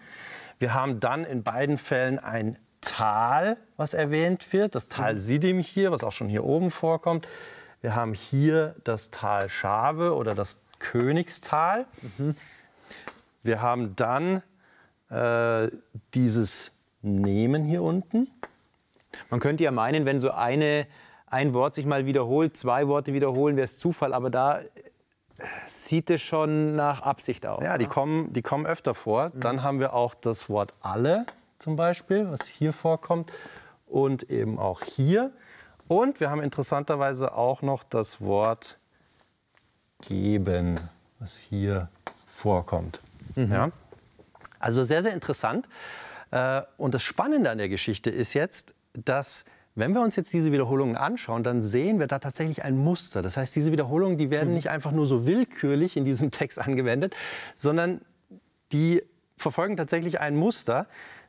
Wir 0.58 0.75
haben 0.75 1.00
dann 1.00 1.25
in 1.25 1.43
beiden 1.43 1.79
Fällen 1.79 2.19
ein 2.19 2.58
Tal, 2.81 3.56
was 3.76 3.94
erwähnt 3.94 4.53
wird, 4.53 4.74
das 4.74 4.89
Tal 4.89 5.15
mhm. 5.15 5.19
Sidim 5.19 5.58
hier, 5.58 5.91
was 5.91 6.05
auch 6.05 6.13
schon 6.13 6.29
hier 6.29 6.44
oben 6.44 6.70
vorkommt. 6.70 7.27
Wir 7.81 7.94
haben 7.94 8.15
hier 8.15 8.77
das 8.84 9.10
Tal 9.10 9.48
Schave 9.48 10.15
oder 10.15 10.34
das 10.34 10.63
Königstal. 10.79 11.86
Mhm. 12.19 12.34
Wir 13.43 13.63
haben 13.63 13.96
dann 13.96 14.43
äh, 15.10 15.70
dieses 16.15 16.72
Nehmen 17.03 17.65
hier 17.65 17.82
unten. 17.82 18.29
Man 19.30 19.40
könnte 19.40 19.64
ja 19.64 19.70
meinen, 19.70 20.06
wenn 20.06 20.20
so 20.20 20.30
eine, 20.30 20.86
ein 21.26 21.54
Wort 21.54 21.74
sich 21.74 21.86
mal 21.86 22.06
wiederholt, 22.06 22.56
zwei 22.56 22.88
Worte 22.88 23.12
wiederholen, 23.12 23.56
wäre 23.56 23.64
es 23.64 23.78
Zufall. 23.78 24.12
Aber 24.12 24.30
da 24.30 24.60
äh, 24.60 24.64
sieht 25.66 26.10
es 26.10 26.22
schon 26.22 26.76
nach 26.76 27.02
Absicht 27.02 27.46
aus. 27.46 27.62
Ja, 27.62 27.78
die, 27.78 27.84
ne? 27.84 27.90
kommen, 27.90 28.32
die 28.32 28.42
kommen 28.42 28.66
öfter 28.66 28.94
vor. 28.94 29.30
Mhm. 29.34 29.40
Dann 29.40 29.62
haben 29.62 29.80
wir 29.80 29.94
auch 29.94 30.14
das 30.14 30.48
Wort 30.48 30.74
alle 30.80 31.26
zum 31.58 31.76
Beispiel, 31.76 32.30
was 32.30 32.46
hier 32.46 32.72
vorkommt. 32.72 33.32
Und 33.86 34.30
eben 34.30 34.58
auch 34.58 34.82
hier. 34.82 35.32
Und 35.86 36.18
wir 36.18 36.30
haben 36.30 36.42
interessanterweise 36.42 37.34
auch 37.36 37.62
noch 37.62 37.84
das 37.84 38.20
Wort 38.20 38.78
geben, 40.00 40.80
was 41.18 41.38
hier 41.38 41.88
vorkommt. 42.26 43.00
Mhm. 43.34 43.52
Ja? 43.52 43.70
Also 44.58 44.82
sehr, 44.82 45.02
sehr 45.02 45.12
interessant. 45.12 45.68
Äh, 46.30 46.62
und 46.76 46.94
das 46.94 47.02
Spannende 47.02 47.50
an 47.50 47.58
der 47.58 47.68
Geschichte 47.68 48.10
ist 48.10 48.34
jetzt, 48.34 48.74
dass 48.94 49.44
wenn 49.77 49.93
wir 49.93 50.01
uns 50.01 50.15
jetzt 50.15 50.32
diese 50.32 50.53
Wiederholungen 50.53 50.96
anschauen, 50.96 51.43
dann 51.43 51.63
sehen 51.63 51.98
wir 51.98 52.06
da 52.06 52.20
tatsächlich 52.20 52.63
ein 52.63 52.77
Muster. 52.77 53.22
Das 53.22 53.36
heißt, 53.36 53.56
diese 53.56 53.72
Wiederholungen, 53.72 54.17
die 54.17 54.31
werden 54.31 54.51
mhm. 54.51 54.55
nicht 54.55 54.70
einfach 54.70 54.93
nur 54.93 55.06
so 55.06 55.27
willkürlich 55.27 55.96
in 55.96 56.05
diesem 56.05 56.31
Text 56.31 56.60
angewendet, 56.60 57.15
sondern 57.55 58.01
die 58.72 59.03
verfolgen 59.36 59.77
tatsächlich 59.77 60.20
ein 60.20 60.36
Muster. 60.36 60.86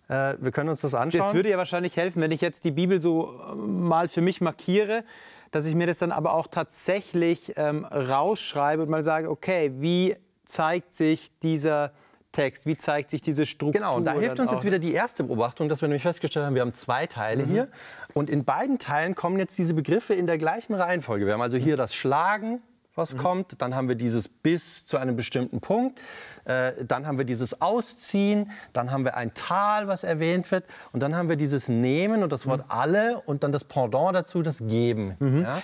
Äh, 0.08 0.36
wir 0.40 0.52
können 0.52 0.70
uns 0.70 0.82
das 0.82 0.94
anschauen. 0.94 1.22
Das 1.22 1.34
würde 1.34 1.50
ja 1.50 1.58
wahrscheinlich 1.58 1.98
helfen, 1.98 2.22
wenn 2.22 2.32
ich 2.32 2.42
jetzt 2.42 2.64
die 2.66 2.72
Bibel 2.72 3.02
so 3.02 3.32
äh, 3.52 3.56
mal 3.56 4.08
für 4.08 4.22
mich 4.22 4.42
markiere, 4.42 5.04
dass 5.50 5.66
ich 5.66 5.74
mir 5.74 5.88
das 5.88 5.98
dann 5.98 6.12
aber 6.12 6.34
auch 6.34 6.48
tatsächlich 6.48 7.54
ähm, 7.56 7.84
rausschreibe 7.86 8.84
und 8.84 8.90
mal 8.90 9.04
sage, 9.04 9.32
okay, 9.32 9.72
wie 9.78 10.16
zeigt 10.46 10.94
sich 10.94 11.32
dieser 11.40 11.94
Text? 12.36 12.66
Wie 12.66 12.78
zeigt 12.78 13.10
sich 13.10 13.22
diese 13.22 13.46
Struktur? 13.46 13.80
Genau, 13.80 13.96
und 13.96 14.06
da 14.06 14.14
hilft 14.14 14.40
uns 14.40 14.52
jetzt 14.52 14.66
wieder 14.66 14.78
die 14.78 14.94
erste 14.94 15.24
Beobachtung, 15.24 15.70
dass 15.70 15.82
wir 15.82 15.88
nämlich 15.88 16.04
festgestellt 16.04 16.46
haben, 16.46 16.56
wir 16.56 16.62
haben 16.62 16.74
zwei 16.74 17.08
Teile 17.08 17.46
mhm. 17.46 17.50
hier. 17.50 17.68
Und 18.14 18.30
in 18.30 18.44
beiden 18.44 18.78
Teilen 18.78 19.16
kommen 19.16 19.40
jetzt 19.40 19.58
diese 19.58 19.74
Begriffe 19.74 20.14
in 20.14 20.28
der 20.28 20.38
gleichen 20.38 20.74
Reihenfolge. 20.74 21.26
Wir 21.26 21.34
haben 21.34 21.42
also 21.42 21.58
hier 21.58 21.78
das 21.78 21.96
Schlagen, 21.96 22.62
was 22.96 23.14
mhm. 23.14 23.18
kommt. 23.20 23.62
Dann 23.62 23.74
haben 23.74 23.88
wir 23.88 23.96
dieses 23.96 24.28
bis 24.28 24.86
zu 24.86 24.98
einem 24.98 25.16
bestimmten 25.16 25.62
Punkt. 25.62 26.02
Äh, 26.46 26.74
dann 26.86 27.08
haben 27.08 27.18
wir 27.18 27.26
dieses 27.26 27.62
Ausziehen. 27.62 28.52
Dann 28.74 28.92
haben 28.92 29.06
wir 29.06 29.16
ein 29.16 29.34
Tal, 29.34 29.88
was 29.88 30.04
erwähnt 30.04 30.52
wird. 30.52 30.66
Und 30.92 31.02
dann 31.02 31.16
haben 31.16 31.30
wir 31.30 31.36
dieses 31.36 31.70
Nehmen 31.70 32.24
und 32.24 32.32
das 32.32 32.46
Wort 32.46 32.66
mhm. 32.66 32.72
alle 32.72 33.22
und 33.26 33.44
dann 33.44 33.52
das 33.52 33.64
Pendant 33.64 34.16
dazu, 34.16 34.42
das 34.42 34.68
Geben. 34.68 35.16
Mhm. 35.20 35.44
Ja? 35.44 35.62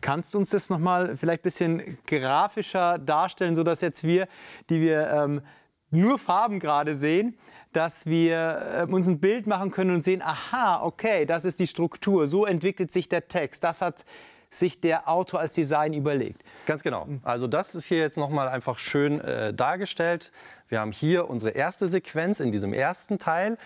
Kannst 0.00 0.32
du 0.32 0.38
uns 0.38 0.50
das 0.50 0.70
noch 0.70 0.78
mal 0.78 1.16
vielleicht 1.16 1.40
ein 1.40 1.44
bisschen 1.44 1.98
grafischer 2.06 2.98
darstellen, 2.98 3.54
sodass 3.54 3.80
jetzt 3.82 4.02
wir, 4.02 4.26
die 4.70 4.80
wir 4.80 5.10
ähm, 5.10 5.42
nur 5.90 6.18
Farben 6.18 6.60
gerade 6.60 6.96
sehen, 6.96 7.36
dass 7.72 8.06
wir 8.06 8.86
äh, 8.88 8.92
uns 8.92 9.08
ein 9.08 9.20
Bild 9.20 9.46
machen 9.46 9.70
können 9.70 9.94
und 9.94 10.04
sehen, 10.04 10.22
aha, 10.22 10.82
okay, 10.82 11.26
das 11.26 11.44
ist 11.44 11.60
die 11.60 11.66
Struktur, 11.66 12.26
so 12.26 12.46
entwickelt 12.46 12.90
sich 12.90 13.08
der 13.08 13.28
Text, 13.28 13.64
das 13.64 13.82
hat 13.82 14.04
sich 14.50 14.80
der 14.80 15.08
Autor 15.08 15.40
als 15.40 15.54
Design 15.54 15.92
überlegt. 15.92 16.42
Ganz 16.66 16.82
genau. 16.82 17.06
Also 17.22 17.46
das 17.46 17.74
ist 17.76 17.86
hier 17.86 17.98
jetzt 17.98 18.18
noch 18.18 18.30
mal 18.30 18.48
einfach 18.48 18.80
schön 18.80 19.20
äh, 19.20 19.54
dargestellt. 19.54 20.32
Wir 20.68 20.80
haben 20.80 20.90
hier 20.90 21.30
unsere 21.30 21.52
erste 21.52 21.86
Sequenz 21.86 22.40
in 22.40 22.50
diesem 22.50 22.72
ersten 22.72 23.20
Teil 23.20 23.56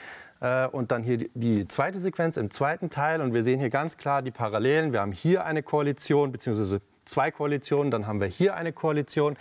äh, 0.41 0.67
und 0.67 0.93
dann 0.93 1.03
hier 1.03 1.17
die, 1.17 1.31
die, 1.35 1.69
zweite 1.69 1.99
Sequenz 1.99 2.37
im 2.37 2.51
zweiten 2.51 2.91
Teil 2.91 3.23
und 3.23 3.33
wir 3.33 3.43
sehen 3.43 3.61
hier 3.61 3.71
ganz 3.71 3.97
klar 3.97 4.21
die 4.21 4.31
Parallelen. 4.31 4.93
Wir 4.93 5.01
haben 5.01 5.13
hier 5.13 5.47
eine 5.47 5.63
Koalition 5.63 6.33
bzw. 6.33 6.81
zwei 7.07 7.31
Koalitionen, 7.31 7.91
dann 7.91 8.07
haben 8.07 8.21
wir 8.21 8.29
hier 8.29 8.55
eine 8.55 8.73
Koalition. 8.73 9.37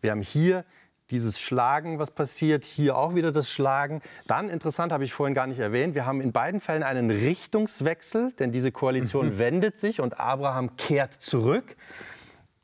Wir 0.00 0.12
haben 0.12 0.22
hier 0.22 0.64
dieses 1.10 1.40
Schlagen, 1.40 1.98
was 1.98 2.10
passiert, 2.10 2.64
hier 2.64 2.96
auch 2.96 3.14
wieder 3.14 3.32
das 3.32 3.50
Schlagen. 3.50 4.02
Dann, 4.26 4.50
interessant, 4.50 4.92
habe 4.92 5.04
ich 5.04 5.12
vorhin 5.12 5.34
gar 5.34 5.46
nicht 5.46 5.60
erwähnt, 5.60 5.94
wir 5.94 6.06
haben 6.06 6.20
in 6.20 6.32
beiden 6.32 6.60
Fällen 6.60 6.82
einen 6.82 7.10
Richtungswechsel, 7.10 8.32
denn 8.32 8.52
diese 8.52 8.72
Koalition 8.72 9.26
mhm. 9.26 9.38
wendet 9.38 9.78
sich 9.78 10.00
und 10.00 10.18
Abraham 10.18 10.76
kehrt 10.76 11.14
zurück. 11.14 11.76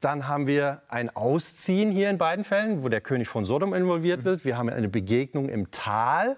Dann 0.00 0.26
haben 0.26 0.48
wir 0.48 0.82
ein 0.88 1.14
Ausziehen 1.14 1.92
hier 1.92 2.10
in 2.10 2.18
beiden 2.18 2.44
Fällen, 2.44 2.82
wo 2.82 2.88
der 2.88 3.00
König 3.00 3.28
von 3.28 3.44
Sodom 3.44 3.72
involviert 3.72 4.20
mhm. 4.20 4.24
wird. 4.24 4.44
Wir 4.44 4.58
haben 4.58 4.68
eine 4.68 4.88
Begegnung 4.88 5.48
im 5.48 5.70
Tal 5.70 6.36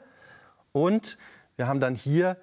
und 0.73 1.17
wir 1.57 1.67
haben 1.67 1.81
dann 1.81 1.95
hier 1.95 2.37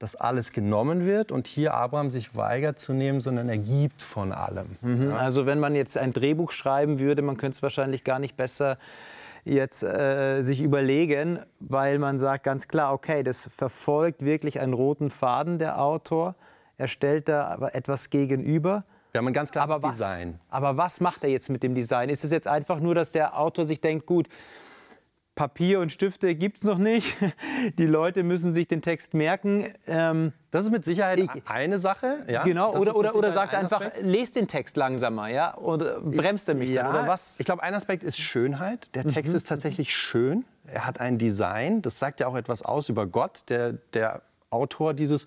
dass 0.00 0.16
alles 0.16 0.52
genommen 0.52 1.04
wird 1.04 1.30
und 1.30 1.46
hier 1.46 1.74
Abraham 1.74 2.10
sich 2.10 2.34
weigert 2.34 2.78
zu 2.78 2.94
nehmen, 2.94 3.20
sondern 3.20 3.50
er 3.50 3.58
gibt 3.58 4.00
von 4.00 4.32
allem. 4.32 4.76
Mhm. 4.80 5.10
Ja. 5.10 5.16
Also 5.16 5.44
wenn 5.44 5.60
man 5.60 5.76
jetzt 5.76 5.98
ein 5.98 6.14
Drehbuch 6.14 6.52
schreiben 6.52 6.98
würde, 6.98 7.20
man 7.20 7.36
könnte 7.36 7.56
es 7.56 7.62
wahrscheinlich 7.62 8.02
gar 8.02 8.18
nicht 8.18 8.36
besser 8.36 8.78
jetzt 9.44 9.82
äh, 9.82 10.42
sich 10.42 10.62
überlegen, 10.62 11.38
weil 11.60 11.98
man 11.98 12.18
sagt 12.18 12.44
ganz 12.44 12.66
klar, 12.66 12.94
okay, 12.94 13.22
das 13.22 13.50
verfolgt 13.54 14.24
wirklich 14.24 14.58
einen 14.58 14.72
roten 14.72 15.10
Faden 15.10 15.58
der 15.58 15.82
Autor. 15.82 16.34
Er 16.78 16.88
stellt 16.88 17.28
da 17.28 17.48
aber 17.48 17.74
etwas 17.74 18.08
gegenüber. 18.08 18.84
Wir 19.12 19.18
haben 19.18 19.26
ein 19.26 19.34
ganz 19.34 19.50
klares 19.50 19.74
aber 19.74 19.82
was, 19.82 19.96
Design. 19.96 20.40
Aber 20.48 20.78
was 20.78 21.00
macht 21.00 21.24
er 21.24 21.30
jetzt 21.30 21.50
mit 21.50 21.62
dem 21.62 21.74
Design? 21.74 22.08
Ist 22.08 22.24
es 22.24 22.30
jetzt 22.30 22.48
einfach 22.48 22.80
nur, 22.80 22.94
dass 22.94 23.12
der 23.12 23.38
Autor 23.38 23.66
sich 23.66 23.82
denkt, 23.82 24.06
gut, 24.06 24.28
Papier 25.40 25.80
und 25.80 25.90
Stifte 25.90 26.34
gibt 26.34 26.58
es 26.58 26.64
noch 26.64 26.76
nicht. 26.76 27.16
Die 27.78 27.86
Leute 27.86 28.24
müssen 28.24 28.52
sich 28.52 28.68
den 28.68 28.82
Text 28.82 29.14
merken. 29.14 29.64
Ähm, 29.86 30.34
das 30.50 30.66
ist 30.66 30.70
mit 30.70 30.84
Sicherheit 30.84 31.18
ich, 31.18 31.30
eine 31.46 31.78
Sache. 31.78 32.26
Ja? 32.28 32.42
Genau, 32.42 32.74
oder, 32.74 32.94
oder, 32.94 33.14
oder 33.14 33.32
sagt 33.32 33.54
einfach, 33.54 33.80
lest 34.02 34.36
den 34.36 34.48
Text 34.48 34.76
langsamer, 34.76 35.28
ja? 35.28 35.56
Oder 35.56 36.02
bremst 36.02 36.46
er 36.50 36.56
mich 36.56 36.68
ja, 36.68 36.82
dann, 36.82 36.92
oder 36.92 37.08
was? 37.08 37.40
Ich 37.40 37.46
glaube, 37.46 37.62
ein 37.62 37.74
Aspekt 37.74 38.02
ist 38.02 38.18
Schönheit. 38.18 38.94
Der 38.94 39.06
Text 39.06 39.32
mhm. 39.32 39.38
ist 39.38 39.48
tatsächlich 39.48 39.96
schön. 39.96 40.44
Er 40.66 40.86
hat 40.86 41.00
ein 41.00 41.16
Design. 41.16 41.80
Das 41.80 41.98
sagt 41.98 42.20
ja 42.20 42.26
auch 42.26 42.36
etwas 42.36 42.60
aus 42.60 42.90
über 42.90 43.06
Gott, 43.06 43.44
der, 43.48 43.72
der 43.94 44.20
Autor 44.50 44.94
dieses, 44.94 45.24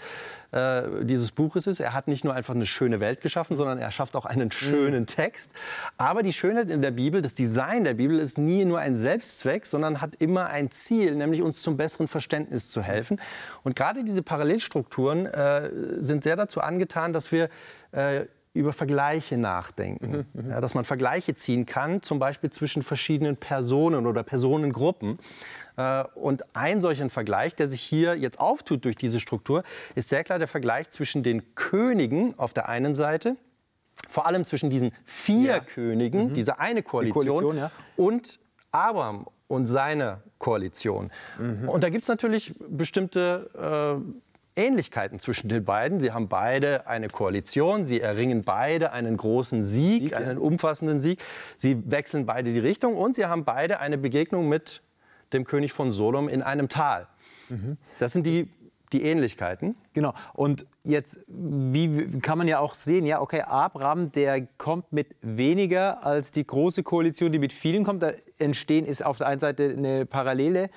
äh, 0.52 0.84
dieses 1.04 1.32
Buches 1.32 1.68
ist. 1.68 1.80
Er 1.80 1.94
hat 1.94 2.08
nicht 2.08 2.24
nur 2.24 2.34
einfach 2.34 2.54
eine 2.54 2.66
schöne 2.66 3.00
Welt 3.00 3.22
geschaffen, 3.22 3.56
sondern 3.56 3.80
er 3.80 3.92
schafft 3.92 4.16
auch 4.16 4.26
einen 4.26 4.52
schönen 4.52 5.02
mhm. 5.02 5.08
Text. 5.08 5.52
Aber 5.98 6.24
die 6.24 6.34
Schönheit 6.34 6.70
in 6.70 6.82
der 6.82 6.92
Bibel, 6.92 7.22
das 7.22 7.34
Design 7.34 7.84
der 7.84 7.94
Bibel 7.94 8.20
ist 8.20 8.38
nie 8.38 8.66
nur 8.66 8.80
ein 8.80 8.96
Selbstzweck, 8.96 9.66
sondern 9.66 10.02
hat 10.02 10.16
immer 10.20 10.48
ein 10.48 10.72
Ziel, 10.72 11.16
nämlich 11.16 11.42
uns 11.42 11.62
zum 11.62 11.78
besseren 11.78 12.08
Verständnis 12.08 12.70
zu 12.70 12.82
helfen. 12.82 13.20
Und 13.64 13.76
gerade 13.76 14.04
diese 14.04 14.24
Parallelstrukturen 14.24 15.26
äh, 15.26 15.70
sind 16.00 16.24
sehr 16.24 16.36
dazu 16.36 16.62
angetan, 16.62 17.14
dass 17.14 17.32
wir 17.32 17.50
äh, 17.92 18.26
über 18.54 18.72
Vergleiche 18.72 19.38
nachdenken. 19.38 20.28
Mhm, 20.34 20.52
ja, 20.52 20.62
dass 20.62 20.76
man 20.76 20.86
Vergleiche 20.86 21.34
ziehen 21.34 21.66
kann, 21.66 22.02
zum 22.02 22.20
Beispiel 22.20 22.52
zwischen 22.52 22.84
verschiedenen 22.84 23.38
Personen 23.38 24.06
oder 24.06 24.24
Personengruppen. 24.24 25.18
Äh, 25.76 26.04
und 26.16 26.44
ein 26.56 26.80
solcher 26.80 27.10
Vergleich, 27.10 27.56
der 27.56 27.68
sich 27.68 27.82
hier 27.82 28.16
jetzt 28.16 28.40
auftut 28.40 28.86
durch 28.86 28.96
diese 28.96 29.20
Struktur, 29.20 29.64
ist 29.96 30.10
sehr 30.10 30.24
klar 30.24 30.38
der 30.38 30.48
Vergleich 30.48 30.90
zwischen 30.90 31.24
den 31.24 31.56
Königen 31.56 32.38
auf 32.38 32.54
der 32.54 32.70
einen 32.70 32.94
Seite, 32.94 33.38
vor 34.08 34.28
allem 34.28 34.46
zwischen 34.46 34.70
diesen 34.70 34.92
vier 35.04 35.54
ja. 35.54 35.60
Königen, 35.60 36.30
mhm. 36.30 36.34
diese 36.34 36.60
eine 36.60 36.84
Koalition, 36.84 37.26
Koalition 37.26 37.58
ja. 37.58 37.72
und 37.98 38.40
Abraham 38.72 39.26
und 39.48 39.66
seine 39.66 40.22
Koalition. 40.38 41.12
Mhm. 41.40 41.70
Und 41.70 41.84
da 41.84 41.90
gibt 41.90 42.04
es 42.04 42.08
natürlich 42.08 42.54
bestimmte 42.70 44.02
äh, 44.04 44.33
Ähnlichkeiten 44.56 45.20
zwischen 45.20 45.50
den 45.50 45.66
beiden. 45.66 46.00
Sie 46.00 46.12
haben 46.12 46.28
beide 46.28 46.88
eine 46.88 47.10
Koalition, 47.10 47.86
sie 47.86 48.02
erringen 48.02 48.44
beide 48.44 48.92
einen 48.92 49.18
großen 49.18 49.64
Sieg, 49.64 50.04
Sieg 50.04 50.16
einen 50.16 50.38
umfassenden 50.38 51.00
Sieg. 51.00 51.22
Sie 51.58 51.82
wechseln 51.90 52.26
beide 52.26 52.54
die 52.54 52.60
Richtung 52.60 52.96
und 52.96 53.16
sie 53.16 53.26
haben 53.26 53.46
beide 53.46 53.80
eine 53.80 53.98
Begegnung 53.98 54.50
mit 54.50 54.82
dem 55.34 55.46
König 55.46 55.74
von 55.74 55.92
Sodom 55.92 56.30
in 56.30 56.42
einem 56.42 56.70
Tal. 56.70 57.08
Mhm. 57.50 57.78
Das 58.00 58.14
sind 58.14 58.26
die, 58.28 58.50
die 58.92 59.04
Ähnlichkeiten. 59.04 59.76
Genau. 59.94 60.14
Und 60.34 60.68
jetzt, 60.84 61.20
wie 61.28 62.20
kann 62.20 62.38
man 62.38 62.48
ja 62.48 62.60
auch 62.60 62.76
sehen, 62.76 63.06
ja, 63.06 63.22
okay, 63.22 63.42
Abraham, 63.42 64.12
der 64.12 64.46
kommt 64.58 64.94
mit 64.94 65.16
weniger 65.22 66.06
als 66.06 66.32
die 66.32 66.46
große 66.46 66.84
Koalition, 66.84 67.32
die 67.32 67.40
mit 67.40 67.54
vielen 67.54 67.84
kommt. 67.84 68.04
Da 68.04 68.12
entstehen 68.38 68.86
ist 68.86 69.04
auf 69.04 69.18
der 69.18 69.28
einen 69.28 69.40
Seite 69.40 69.74
eine 69.76 70.06
Parallele 70.06 70.70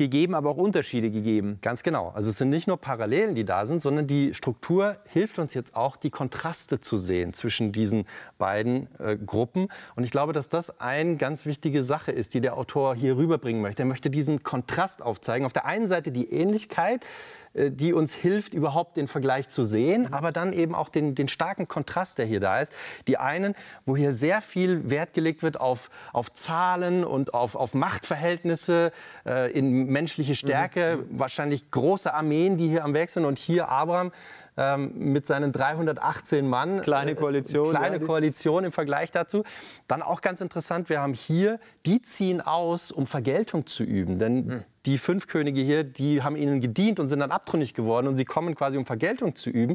gegeben, 0.00 0.34
aber 0.34 0.50
auch 0.50 0.56
Unterschiede 0.56 1.10
gegeben. 1.10 1.58
Ganz 1.60 1.82
genau. 1.82 2.10
Also 2.14 2.30
es 2.30 2.38
sind 2.38 2.48
nicht 2.48 2.66
nur 2.66 2.78
Parallelen, 2.78 3.34
die 3.34 3.44
da 3.44 3.66
sind, 3.66 3.82
sondern 3.82 4.06
die 4.06 4.32
Struktur 4.32 4.96
hilft 5.04 5.38
uns 5.38 5.52
jetzt 5.52 5.76
auch, 5.76 5.96
die 5.96 6.08
Kontraste 6.08 6.80
zu 6.80 6.96
sehen 6.96 7.34
zwischen 7.34 7.70
diesen 7.70 8.06
beiden 8.38 8.88
äh, 8.98 9.18
Gruppen. 9.18 9.68
Und 9.96 10.04
ich 10.04 10.10
glaube, 10.10 10.32
dass 10.32 10.48
das 10.48 10.80
eine 10.80 11.16
ganz 11.16 11.44
wichtige 11.44 11.82
Sache 11.82 12.12
ist, 12.12 12.32
die 12.32 12.40
der 12.40 12.56
Autor 12.56 12.94
hier 12.94 13.18
rüberbringen 13.18 13.60
möchte. 13.60 13.82
Er 13.82 13.86
möchte 13.86 14.08
diesen 14.08 14.42
Kontrast 14.42 15.02
aufzeigen. 15.02 15.44
Auf 15.44 15.52
der 15.52 15.66
einen 15.66 15.86
Seite 15.86 16.12
die 16.12 16.32
Ähnlichkeit, 16.32 17.04
äh, 17.49 17.49
die 17.54 17.92
uns 17.92 18.14
hilft, 18.14 18.54
überhaupt 18.54 18.96
den 18.96 19.08
Vergleich 19.08 19.48
zu 19.48 19.64
sehen, 19.64 20.12
aber 20.12 20.30
dann 20.30 20.52
eben 20.52 20.74
auch 20.74 20.88
den, 20.88 21.14
den 21.14 21.28
starken 21.28 21.66
Kontrast, 21.66 22.18
der 22.18 22.26
hier 22.26 22.40
da 22.40 22.60
ist. 22.60 22.72
Die 23.08 23.18
einen, 23.18 23.54
wo 23.84 23.96
hier 23.96 24.12
sehr 24.12 24.40
viel 24.40 24.88
Wert 24.88 25.14
gelegt 25.14 25.42
wird 25.42 25.60
auf, 25.60 25.90
auf 26.12 26.32
Zahlen 26.32 27.04
und 27.04 27.34
auf, 27.34 27.56
auf 27.56 27.74
Machtverhältnisse, 27.74 28.92
äh, 29.26 29.50
in 29.52 29.86
menschliche 29.86 30.34
Stärke, 30.34 30.98
mhm. 30.98 31.18
wahrscheinlich 31.18 31.70
große 31.70 32.14
Armeen, 32.14 32.56
die 32.56 32.68
hier 32.68 32.84
am 32.84 32.94
Weg 32.94 33.10
sind. 33.10 33.24
Und 33.24 33.38
hier 33.38 33.68
Abraham 33.68 34.12
ähm, 34.60 34.92
mit 34.94 35.26
seinen 35.26 35.52
318 35.52 36.46
Mann. 36.46 36.82
Kleine 36.82 37.14
Koalition. 37.14 37.74
Äh, 37.74 37.78
kleine 37.78 37.96
ja, 37.98 38.06
Koalition 38.06 38.64
im 38.64 38.72
Vergleich 38.72 39.10
dazu. 39.10 39.42
Dann 39.86 40.02
auch 40.02 40.20
ganz 40.20 40.40
interessant, 40.40 40.90
wir 40.90 41.00
haben 41.00 41.14
hier, 41.14 41.58
die 41.86 42.02
ziehen 42.02 42.40
aus, 42.40 42.92
um 42.92 43.06
Vergeltung 43.06 43.66
zu 43.66 43.82
üben. 43.82 44.18
Denn 44.18 44.46
mhm 44.46 44.64
die 44.86 44.98
fünf 44.98 45.26
Könige 45.26 45.60
hier, 45.60 45.84
die 45.84 46.22
haben 46.22 46.36
ihnen 46.36 46.60
gedient 46.60 47.00
und 47.00 47.08
sind 47.08 47.20
dann 47.20 47.30
abtrünnig 47.30 47.74
geworden 47.74 48.06
und 48.06 48.16
sie 48.16 48.24
kommen 48.24 48.54
quasi, 48.54 48.78
um 48.78 48.86
Vergeltung 48.86 49.34
zu 49.34 49.50
üben. 49.50 49.74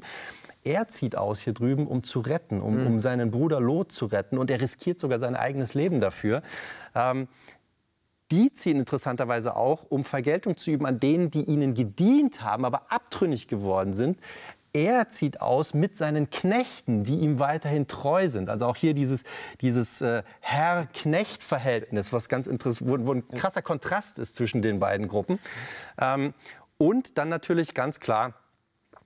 Er 0.63 0.88
zieht 0.88 1.15
aus 1.15 1.42
hier 1.42 1.54
drüben, 1.54 1.86
um 1.86 2.04
zu 2.04 2.22
retten, 2.22 2.60
um, 2.60 2.82
mhm. 2.82 2.88
um 2.88 3.00
seinen 3.00 3.30
Bruder 3.30 3.60
Lot 3.60 3.92
zu 3.92 4.08
retten 4.08 4.38
und 4.38 4.50
er 4.50 4.60
riskiert 4.60 5.00
sogar 5.00 5.20
sein 5.20 5.36
eigenes 5.36 5.75
Leben 5.75 6.00
dafür. 6.00 6.42
Ähm, 6.96 7.27
die 8.32 8.51
ziehen 8.51 8.77
interessanterweise 8.77 9.56
auch, 9.56 9.84
um 9.89 10.04
Vergeltung 10.04 10.58
zu 10.58 10.72
üben 10.72 10.88
an 10.88 11.00
denen, 11.00 11.30
die 11.30 11.44
ihnen 11.44 11.75
gedient 11.75 12.42
haben, 12.42 12.65
aber 12.65 12.92
abtrünnig 12.92 13.48
geworden 13.48 13.94
sind 13.94 14.18
er 14.75 15.08
zieht 15.08 15.39
aus 15.39 15.74
mit 15.74 15.96
seinen 15.96 16.29
Knechten, 16.29 17.05
die 17.05 17.15
ihm 17.20 17.39
weiterhin 17.39 17.88
treu 17.88 18.27
sind. 18.27 18.50
Also 18.50 18.65
auch 18.65 18.75
hier 18.75 18.94
dieses, 18.94 19.24
dieses 19.62 20.01
äh, 20.01 20.22
Herr-Knecht-Verhältnis, 20.41 22.12
was 22.12 22.27
ganz 22.27 22.46
interessant, 22.46 22.89
wo, 22.89 23.08
wo, 23.08 23.13
ein 23.13 23.25
krasser 23.29 23.62
Kontrast 23.62 24.20
ist 24.20 24.36
zwischen 24.36 24.62
den 24.62 24.79
beiden 24.79 25.08
Gruppen. 25.08 25.39
Ähm, 26.00 26.34
und 26.77 27.17
dann 27.17 27.29
natürlich 27.29 27.74
ganz 27.74 28.01
klar 28.01 28.34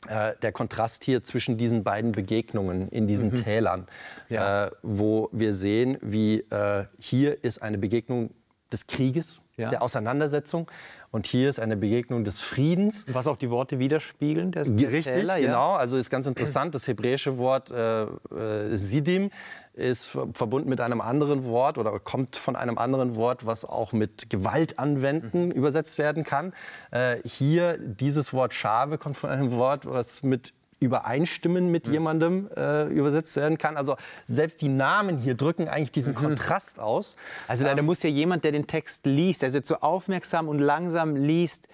äh, 0.07 0.33
der 0.41 0.51
Kontrast 0.51 1.03
hier 1.03 1.23
zwischen 1.23 1.57
diesen 1.59 1.83
beiden 1.83 2.13
Begegnungen 2.13 2.89
in 2.89 3.07
diesen 3.07 3.29
mhm. 3.29 3.35
Tälern, 3.35 3.87
ja. 4.27 4.65
äh, 4.65 4.71
wo 4.81 5.29
wir 5.31 5.53
sehen, 5.53 5.99
wie 6.01 6.39
äh, 6.49 6.85
hier 6.97 7.43
ist 7.43 7.61
eine 7.61 7.77
Begegnung 7.77 8.31
des 8.71 8.87
Krieges, 8.87 9.41
ja. 9.57 9.69
der 9.69 9.83
Auseinandersetzung. 9.83 10.69
Und 11.11 11.25
hier 11.25 11.49
ist 11.49 11.59
eine 11.59 11.75
Begegnung 11.75 12.23
des 12.23 12.39
Friedens. 12.39 13.05
Was 13.11 13.27
auch 13.27 13.37
die 13.37 13.49
Worte 13.49 13.79
widerspiegeln. 13.79 14.51
Der 14.51 14.65
Richtig, 14.67 15.15
Täler, 15.15 15.39
genau. 15.39 15.73
Also 15.73 15.97
ist 15.97 16.09
ganz 16.09 16.27
interessant. 16.27 16.75
Das 16.75 16.87
hebräische 16.87 17.37
Wort 17.37 17.71
äh, 17.71 18.03
äh, 18.03 18.75
Sidim 18.75 19.31
ist 19.73 20.05
verbunden 20.33 20.69
mit 20.69 20.81
einem 20.81 21.01
anderen 21.01 21.45
Wort 21.45 21.77
oder 21.77 21.97
kommt 21.99 22.35
von 22.35 22.55
einem 22.55 22.77
anderen 22.77 23.15
Wort, 23.15 23.45
was 23.45 23.65
auch 23.65 23.91
mit 23.91 24.29
Gewalt 24.29 24.77
anwenden 24.77 25.45
mhm. 25.45 25.51
übersetzt 25.51 25.97
werden 25.97 26.23
kann. 26.23 26.53
Äh, 26.91 27.17
hier 27.25 27.77
dieses 27.77 28.33
Wort 28.33 28.53
Schave 28.53 28.97
kommt 28.97 29.17
von 29.17 29.29
einem 29.29 29.51
Wort, 29.51 29.85
was 29.85 30.21
mit 30.21 30.53
übereinstimmen 30.79 31.71
mit 31.71 31.87
mhm. 31.87 31.93
jemandem 31.93 32.49
äh, 32.55 32.85
übersetzt 32.87 33.35
werden 33.35 33.57
kann. 33.57 33.77
Also 33.77 33.95
selbst 34.25 34.61
die 34.61 34.69
Namen 34.69 35.17
hier 35.17 35.35
drücken 35.35 35.67
eigentlich 35.67 35.91
diesen 35.91 36.13
mhm. 36.13 36.19
Kontrast 36.19 36.79
aus. 36.79 37.15
Also 37.47 37.63
da, 37.63 37.73
da, 37.73 37.79
ähm, 37.79 37.85
muss 37.85 38.03
ja 38.03 38.09
jemand, 38.09 38.43
der 38.43 38.51
den 38.51 38.67
Text 38.67 39.05
liest, 39.05 39.41
der 39.41 39.49
jetzt 39.49 39.67
so 39.67 39.75
aufmerksam 39.75 40.47
und 40.47 40.59
langsam 40.59 41.15
liest, 41.15 41.67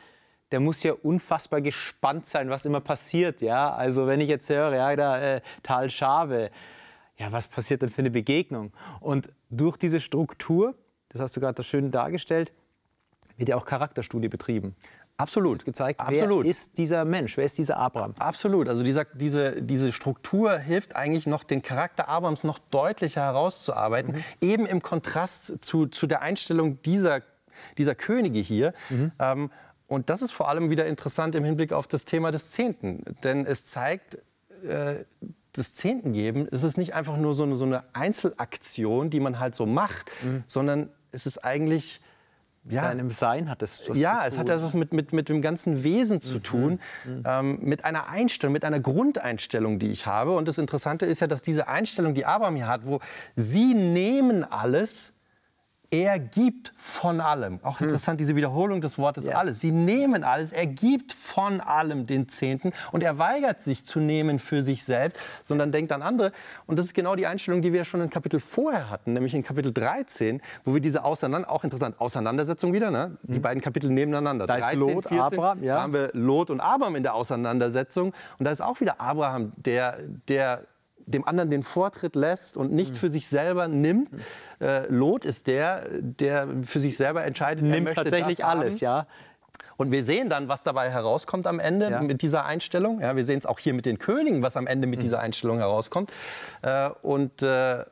der 0.51 0.59
muss 0.59 0.83
ja 0.83 0.93
unfassbar 0.93 1.61
gespannt 1.61 2.27
sein, 2.27 2.49
was 2.49 2.65
immer 2.65 2.81
passiert. 2.81 3.41
Ja? 3.41 3.73
Also 3.73 4.07
wenn 4.07 4.21
ich 4.21 4.29
jetzt 4.29 4.49
höre, 4.49 4.75
ja, 4.75 4.95
da 4.95 5.35
äh, 5.35 5.41
Tal 5.63 5.89
Schave, 5.89 6.49
ja, 7.17 7.31
was 7.31 7.47
passiert 7.47 7.81
denn 7.81 7.89
für 7.89 7.99
eine 7.99 8.11
Begegnung? 8.11 8.71
Und 8.99 9.31
durch 9.49 9.77
diese 9.77 9.99
Struktur, 9.99 10.75
das 11.09 11.21
hast 11.21 11.35
du 11.35 11.39
gerade 11.39 11.63
schön 11.63 11.91
dargestellt, 11.91 12.51
wird 13.37 13.49
ja 13.49 13.55
auch 13.55 13.65
Charakterstudie 13.65 14.27
betrieben. 14.29 14.75
Absolut. 15.17 15.63
Gezeigt, 15.63 15.99
Absolut. 15.99 16.43
wer 16.43 16.49
ist 16.49 16.77
dieser 16.77 17.05
Mensch, 17.05 17.37
wer 17.37 17.45
ist 17.45 17.57
dieser 17.57 17.77
Abraham? 17.77 18.13
Absolut. 18.19 18.67
Also 18.67 18.83
dieser, 18.83 19.05
diese, 19.05 19.61
diese 19.61 19.93
Struktur 19.93 20.57
hilft 20.57 20.95
eigentlich 20.95 21.25
noch, 21.25 21.43
den 21.43 21.61
Charakter 21.61 22.09
Abrahams 22.09 22.43
noch 22.43 22.59
deutlicher 22.59 23.21
herauszuarbeiten, 23.21 24.15
mhm. 24.15 24.23
eben 24.41 24.65
im 24.65 24.81
Kontrast 24.81 25.63
zu, 25.63 25.85
zu 25.87 26.05
der 26.07 26.21
Einstellung 26.21 26.81
dieser, 26.81 27.21
dieser 27.77 27.95
Könige 27.95 28.39
hier. 28.39 28.73
Mhm. 28.89 29.11
Ähm, 29.19 29.51
und 29.87 30.09
das 30.09 30.21
ist 30.21 30.31
vor 30.31 30.49
allem 30.49 30.69
wieder 30.69 30.85
interessant 30.85 31.35
im 31.35 31.43
Hinblick 31.45 31.71
auf 31.71 31.87
das 31.87 32.05
Thema 32.05 32.31
des 32.31 32.51
Zehnten. 32.51 33.03
Denn 33.23 33.45
es 33.45 33.67
zeigt, 33.67 34.17
äh, 34.67 35.05
das 35.53 35.73
Zehnten 35.73 36.11
geben, 36.11 36.47
es 36.51 36.63
ist 36.63 36.77
nicht 36.77 36.93
einfach 36.93 37.15
nur 37.15 37.33
so 37.33 37.43
eine, 37.43 37.55
so 37.55 37.63
eine 37.63 37.83
Einzelaktion, 37.93 39.09
die 39.09 39.21
man 39.21 39.39
halt 39.39 39.55
so 39.55 39.65
macht, 39.65 40.11
mhm. 40.23 40.43
sondern 40.47 40.89
es 41.11 41.25
ist 41.25 41.45
eigentlich 41.45 42.01
ja, 42.67 42.83
deinem 42.83 43.11
Sein 43.11 43.49
hat 43.49 43.61
es 43.61 43.89
Ja, 43.93 44.25
es 44.25 44.37
hat 44.37 44.49
etwas 44.49 44.73
mit, 44.73 44.93
mit, 44.93 45.13
mit 45.13 45.29
dem 45.29 45.41
ganzen 45.41 45.83
Wesen 45.83 46.21
zu 46.21 46.35
mhm. 46.35 46.43
tun, 46.43 46.79
mhm. 47.05 47.23
Ähm, 47.25 47.59
mit 47.61 47.85
einer 47.85 48.09
Einstellung, 48.09 48.53
mit 48.53 48.65
einer 48.65 48.79
Grundeinstellung, 48.79 49.79
die 49.79 49.91
ich 49.91 50.05
habe. 50.05 50.35
Und 50.35 50.47
das 50.47 50.57
Interessante 50.57 51.05
ist 51.05 51.19
ja, 51.19 51.27
dass 51.27 51.41
diese 51.41 51.67
Einstellung, 51.67 52.13
die 52.13 52.25
Abraham 52.25 52.55
hier 52.55 52.67
hat, 52.67 52.85
wo 52.85 52.99
sie 53.35 53.73
nehmen 53.73 54.43
alles, 54.43 55.14
er 55.91 56.19
gibt 56.19 56.73
von 56.75 57.19
allem. 57.19 57.59
Auch 57.63 57.79
hm. 57.79 57.87
interessant, 57.87 58.19
diese 58.19 58.35
Wiederholung 58.35 58.81
des 58.81 58.97
Wortes 58.97 59.25
ja. 59.25 59.37
alles. 59.37 59.59
Sie 59.59 59.71
nehmen 59.71 60.23
alles, 60.23 60.51
er 60.51 60.65
gibt 60.65 61.13
von 61.13 61.61
allem 61.61 62.05
den 62.05 62.27
Zehnten 62.29 62.71
und 62.91 63.03
er 63.03 63.17
weigert 63.17 63.61
sich 63.61 63.85
zu 63.85 63.99
nehmen 63.99 64.39
für 64.39 64.61
sich 64.61 64.83
selbst, 64.83 65.21
sondern 65.43 65.71
denkt 65.71 65.91
an 65.91 66.01
andere. 66.01 66.31
Und 66.65 66.77
das 66.77 66.87
ist 66.87 66.93
genau 66.93 67.15
die 67.15 67.27
Einstellung, 67.27 67.61
die 67.61 67.73
wir 67.73 67.85
schon 67.85 68.01
in 68.01 68.09
Kapitel 68.09 68.39
vorher 68.39 68.89
hatten, 68.89 69.13
nämlich 69.13 69.33
in 69.33 69.43
Kapitel 69.43 69.71
13, 69.71 70.41
wo 70.63 70.73
wir 70.73 70.81
diese 70.81 71.03
Auseinander 71.03 71.49
auch 71.49 71.63
interessant, 71.63 71.99
Auseinandersetzung 71.99 72.73
wieder, 72.73 72.91
ne? 72.91 73.17
die 73.23 73.35
hm. 73.35 73.41
beiden 73.41 73.61
Kapitel 73.61 73.89
nebeneinander. 73.89 74.47
Da 74.47 74.57
13, 74.57 74.69
ist 74.69 74.75
Lot, 74.87 75.07
14, 75.07 75.19
Abraham, 75.19 75.63
ja. 75.63 75.75
Da 75.75 75.81
haben 75.83 75.93
wir 75.93 76.09
Lot 76.13 76.49
und 76.49 76.59
Abraham 76.59 76.95
in 76.95 77.03
der 77.03 77.15
Auseinandersetzung. 77.15 78.13
Und 78.39 78.45
da 78.45 78.51
ist 78.51 78.61
auch 78.61 78.79
wieder 78.79 78.99
Abraham, 78.99 79.53
der, 79.57 79.97
der 80.27 80.63
dem 81.05 81.27
anderen 81.27 81.51
den 81.51 81.63
Vortritt 81.63 82.15
lässt 82.15 82.57
und 82.57 82.71
nicht 82.71 82.91
mhm. 82.91 82.95
für 82.95 83.09
sich 83.09 83.27
selber 83.27 83.67
nimmt. 83.67 84.09
Äh, 84.59 84.87
Lot 84.87 85.25
ist 85.25 85.47
der, 85.47 85.83
der 85.99 86.47
für 86.63 86.79
sich 86.79 86.97
selber 86.97 87.23
entscheidet, 87.23 87.63
nimmt 87.63 87.93
tatsächlich 87.93 88.43
alles, 88.43 88.79
ja. 88.79 89.07
Und 89.77 89.91
wir 89.91 90.03
sehen 90.03 90.29
dann, 90.29 90.47
was 90.47 90.63
dabei 90.63 90.89
herauskommt 90.89 91.47
am 91.47 91.59
Ende 91.59 91.89
ja. 91.89 92.01
mit 92.01 92.21
dieser 92.21 92.45
Einstellung. 92.45 93.01
Ja, 93.01 93.15
wir 93.15 93.25
sehen 93.25 93.39
es 93.39 93.45
auch 93.45 93.59
hier 93.59 93.73
mit 93.73 93.85
den 93.85 93.99
Königen, 93.99 94.41
was 94.41 94.55
am 94.57 94.67
Ende 94.67 94.87
mit 94.87 94.99
mhm. 94.99 95.03
dieser 95.03 95.19
Einstellung 95.19 95.57
herauskommt. 95.57 96.11
Äh, 96.61 96.89
und, 97.01 97.41
äh, 97.41 97.83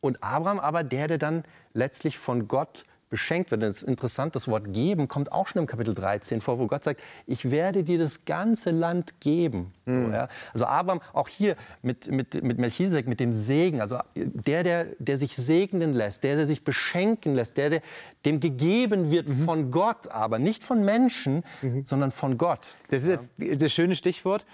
und 0.00 0.22
Abraham 0.22 0.60
aber 0.60 0.84
der, 0.84 1.08
der 1.08 1.18
dann 1.18 1.44
letztlich 1.72 2.18
von 2.18 2.48
Gott 2.48 2.84
beschenkt 3.10 3.50
wird. 3.50 3.62
Das 3.62 3.82
ist 3.82 3.82
interessant, 3.82 4.34
das 4.34 4.48
Wort 4.48 4.72
geben 4.72 5.08
kommt 5.08 5.32
auch 5.32 5.48
schon 5.48 5.60
im 5.60 5.66
Kapitel 5.66 5.94
13 5.94 6.40
vor, 6.40 6.58
wo 6.58 6.66
Gott 6.66 6.84
sagt, 6.84 7.02
ich 7.26 7.50
werde 7.50 7.82
dir 7.82 7.98
das 7.98 8.24
ganze 8.24 8.70
Land 8.70 9.20
geben. 9.20 9.72
Mhm. 9.84 10.06
So, 10.06 10.12
ja. 10.12 10.28
Also 10.52 10.66
Abraham, 10.66 11.00
auch 11.12 11.28
hier 11.28 11.56
mit, 11.82 12.10
mit, 12.10 12.42
mit 12.42 12.58
Melchisedek, 12.58 13.08
mit 13.08 13.20
dem 13.20 13.32
Segen, 13.32 13.80
also 13.80 13.98
der, 14.14 14.62
der, 14.62 14.84
der 14.98 15.18
sich 15.18 15.36
segnen 15.36 15.92
lässt, 15.92 16.24
der, 16.24 16.36
der 16.36 16.46
sich 16.46 16.64
beschenken 16.64 17.34
lässt, 17.34 17.56
der, 17.56 17.70
der 17.70 17.80
dem 18.24 18.40
gegeben 18.40 19.10
wird 19.10 19.28
mhm. 19.28 19.44
von 19.44 19.70
Gott, 19.70 20.08
aber 20.08 20.38
nicht 20.38 20.64
von 20.64 20.84
Menschen, 20.84 21.42
mhm. 21.62 21.84
sondern 21.84 22.12
von 22.12 22.38
Gott. 22.38 22.76
Das 22.88 23.02
ist 23.02 23.08
jetzt 23.08 23.62
das 23.62 23.72
schöne 23.72 23.96
Stichwort. 23.96 24.46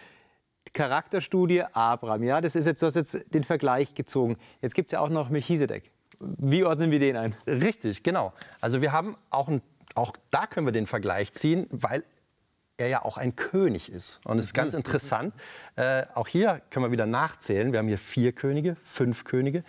Charakterstudie 0.73 1.63
Abraham, 1.73 2.23
ja, 2.25 2.41
das 2.41 2.57
ist 2.57 2.67
jetzt, 2.67 2.83
du 2.83 2.87
hast 2.87 2.97
jetzt 2.97 3.33
den 3.33 3.45
Vergleich 3.45 3.95
gezogen. 3.95 4.37
Jetzt 4.61 4.75
gibt 4.75 4.89
es 4.89 4.93
ja 4.93 5.01
auch 5.01 5.09
noch 5.09 5.31
Melchisedek. 5.31 5.91
Wie 6.21 6.65
ordnen 6.65 6.91
wir 6.91 6.99
den 6.99 7.17
ein? 7.17 7.35
Richtig, 7.47 8.03
genau. 8.03 8.33
Also 8.61 8.81
wir 8.81 8.93
haben 8.93 9.17
auch, 9.31 9.49
ein, 9.49 9.61
auch 9.95 10.13
da 10.31 10.47
können 10.47 10.67
wir 10.67 10.73
den 10.73 10.87
Vergleich 10.87 11.33
ziehen, 11.33 11.67
weil 11.71 12.05
er 12.79 12.89
ja 12.89 13.05
auch 13.05 13.17
ein 13.17 13.37
König 13.37 13.91
ist. 13.91 14.21
Und 14.25 14.39
es 14.39 14.47
ist 14.47 14.55
ganz 14.55 14.73
mhm. 14.73 14.79
interessant, 14.79 15.35
äh, 15.77 16.05
auch 16.15 16.29
hier 16.29 16.61
können 16.71 16.85
wir 16.87 16.93
wieder 16.93 17.07
nachzählen. 17.07 17.73
Wir 17.73 17.79
haben 17.79 17.89
hier 17.89 17.99
vier 17.99 18.33
Könige, 18.33 18.77
fünf 18.77 19.25
Könige 19.25 19.65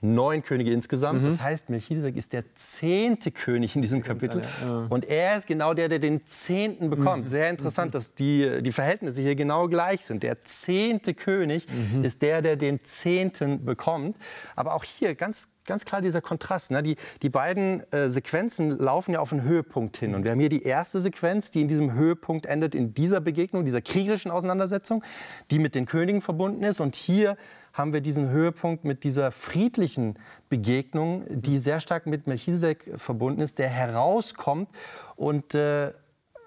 neun 0.00 0.42
Könige 0.42 0.72
insgesamt. 0.72 1.20
Mhm. 1.20 1.24
Das 1.24 1.40
heißt, 1.40 1.70
Melchisedek 1.70 2.16
ist 2.16 2.32
der 2.32 2.54
zehnte 2.54 3.30
König 3.30 3.76
in 3.76 3.82
diesem 3.82 4.02
Kapitel. 4.02 4.42
Ja. 4.62 4.86
Und 4.88 5.04
er 5.06 5.36
ist 5.36 5.46
genau 5.46 5.74
der, 5.74 5.88
der 5.88 5.98
den 5.98 6.26
zehnten 6.26 6.90
bekommt. 6.90 7.24
Mhm. 7.24 7.28
Sehr 7.28 7.50
interessant, 7.50 7.88
mhm. 7.88 7.92
dass 7.92 8.14
die, 8.14 8.62
die 8.62 8.72
Verhältnisse 8.72 9.20
hier 9.20 9.34
genau 9.34 9.68
gleich 9.68 10.04
sind. 10.04 10.22
Der 10.22 10.44
zehnte 10.44 11.14
König 11.14 11.66
mhm. 11.68 12.04
ist 12.04 12.22
der, 12.22 12.42
der 12.42 12.56
den 12.56 12.82
zehnten 12.84 13.64
bekommt. 13.64 14.16
Aber 14.56 14.74
auch 14.74 14.84
hier 14.84 15.14
ganz 15.14 15.48
ganz 15.70 15.84
klar 15.84 16.02
dieser 16.02 16.20
Kontrast. 16.20 16.72
Ne? 16.72 16.82
Die, 16.82 16.96
die 17.22 17.30
beiden 17.30 17.80
äh, 17.92 18.08
Sequenzen 18.08 18.76
laufen 18.76 19.12
ja 19.12 19.20
auf 19.20 19.32
einen 19.32 19.44
Höhepunkt 19.44 19.96
hin. 19.96 20.16
Und 20.16 20.24
wir 20.24 20.32
haben 20.32 20.40
hier 20.40 20.48
die 20.48 20.64
erste 20.64 20.98
Sequenz, 20.98 21.52
die 21.52 21.60
in 21.60 21.68
diesem 21.68 21.94
Höhepunkt 21.94 22.44
endet, 22.46 22.74
in 22.74 22.92
dieser 22.92 23.20
Begegnung, 23.20 23.64
dieser 23.64 23.80
kriegerischen 23.80 24.32
Auseinandersetzung, 24.32 25.04
die 25.52 25.60
mit 25.60 25.76
den 25.76 25.86
Königen 25.86 26.22
verbunden 26.22 26.64
ist. 26.64 26.80
Und 26.80 26.96
hier 26.96 27.36
haben 27.72 27.92
wir 27.92 28.00
diesen 28.00 28.30
Höhepunkt 28.30 28.84
mit 28.84 29.04
dieser 29.04 29.30
friedlichen 29.30 30.18
Begegnung, 30.48 31.24
die 31.30 31.60
sehr 31.60 31.78
stark 31.78 32.06
mit 32.06 32.26
Melchisedek 32.26 32.90
verbunden 32.96 33.40
ist, 33.40 33.60
der 33.60 33.68
herauskommt 33.68 34.68
und 35.14 35.54
äh, 35.54 35.92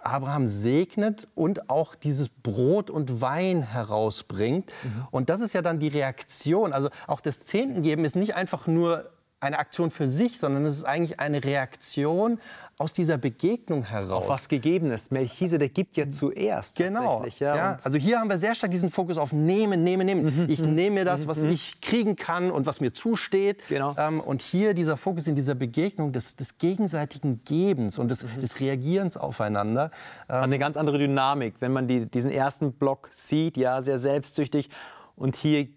Abraham 0.04 0.48
segnet 0.48 1.28
und 1.36 1.70
auch 1.70 1.96
dieses 1.96 2.30
Brot 2.30 2.90
und 2.90 3.22
Wein 3.22 3.64
herausbringt. 3.64 4.72
Mhm. 4.84 5.08
Und 5.12 5.30
das 5.30 5.42
ist 5.42 5.54
ja 5.54 5.62
dann 5.62 5.80
die 5.80 5.88
Reaktion. 5.88 6.74
Also 6.74 6.90
auch 7.08 7.22
das 7.22 7.42
Zehntengeben 7.46 8.06
ist 8.06 8.16
nicht 8.16 8.36
einfach 8.36 8.68
nur 8.68 9.10
eine 9.43 9.60
Aktion 9.60 9.91
für 9.91 10.08
sich, 10.08 10.39
sondern 10.39 10.65
es 10.65 10.77
ist 10.77 10.84
eigentlich 10.86 11.19
eine 11.19 11.43
Reaktion 11.43 12.39
aus 12.77 12.91
dieser 12.91 13.17
Begegnung 13.17 13.84
heraus. 13.84 14.23
Auf 14.23 14.29
was 14.29 14.49
Gegebenes. 14.49 15.12
Melchisedek 15.12 15.73
gibt 15.73 15.95
ja 15.95 16.10
zuerst. 16.10 16.77
Genau. 16.77 17.23
Ja, 17.39 17.56
ja. 17.56 17.77
Also 17.84 17.97
hier 17.97 18.19
haben 18.19 18.29
wir 18.29 18.38
sehr 18.38 18.56
stark 18.56 18.71
diesen 18.71 18.89
Fokus 18.89 19.17
auf 19.17 19.32
Nehmen, 19.32 19.84
Nehmen, 19.84 20.06
Nehmen. 20.06 20.23
Mhm. 20.25 20.49
Ich 20.49 20.60
mhm. 20.60 20.73
nehme 20.73 20.95
mir 20.95 21.06
das, 21.06 21.27
was 21.27 21.43
mhm. 21.43 21.49
ich 21.49 21.82
kriegen 21.82 22.15
kann 22.15 22.49
und 22.49 22.65
was 22.65 22.82
mir 22.82 22.93
zusteht. 22.93 23.62
Genau. 23.69 23.95
Ähm, 23.97 24.19
und 24.19 24.41
hier 24.41 24.73
dieser 24.73 24.97
Fokus 24.97 25.27
in 25.27 25.36
dieser 25.36 25.56
Begegnung 25.56 26.13
des, 26.13 26.36
des 26.36 26.58
gegenseitigen 26.58 27.41
Gebens 27.45 27.99
und 27.99 28.10
des, 28.10 28.23
mhm. 28.23 28.39
des 28.39 28.60
Reagierens 28.60 29.17
aufeinander. 29.17 29.91
Ähm, 30.27 30.43
Eine 30.43 30.58
ganz 30.58 30.75
andere 30.75 30.97
Dynamik, 30.97 31.56
wenn 31.60 31.73
man 31.73 31.88
die, 31.88 32.08
diesen 32.08 32.32
ersten 32.32 32.73
Block 32.73 33.10
sieht, 33.12 33.56
ja, 33.58 33.82
sehr 33.82 33.99
selbstsüchtig. 33.99 34.69
Und 35.15 35.36
hier 35.36 35.67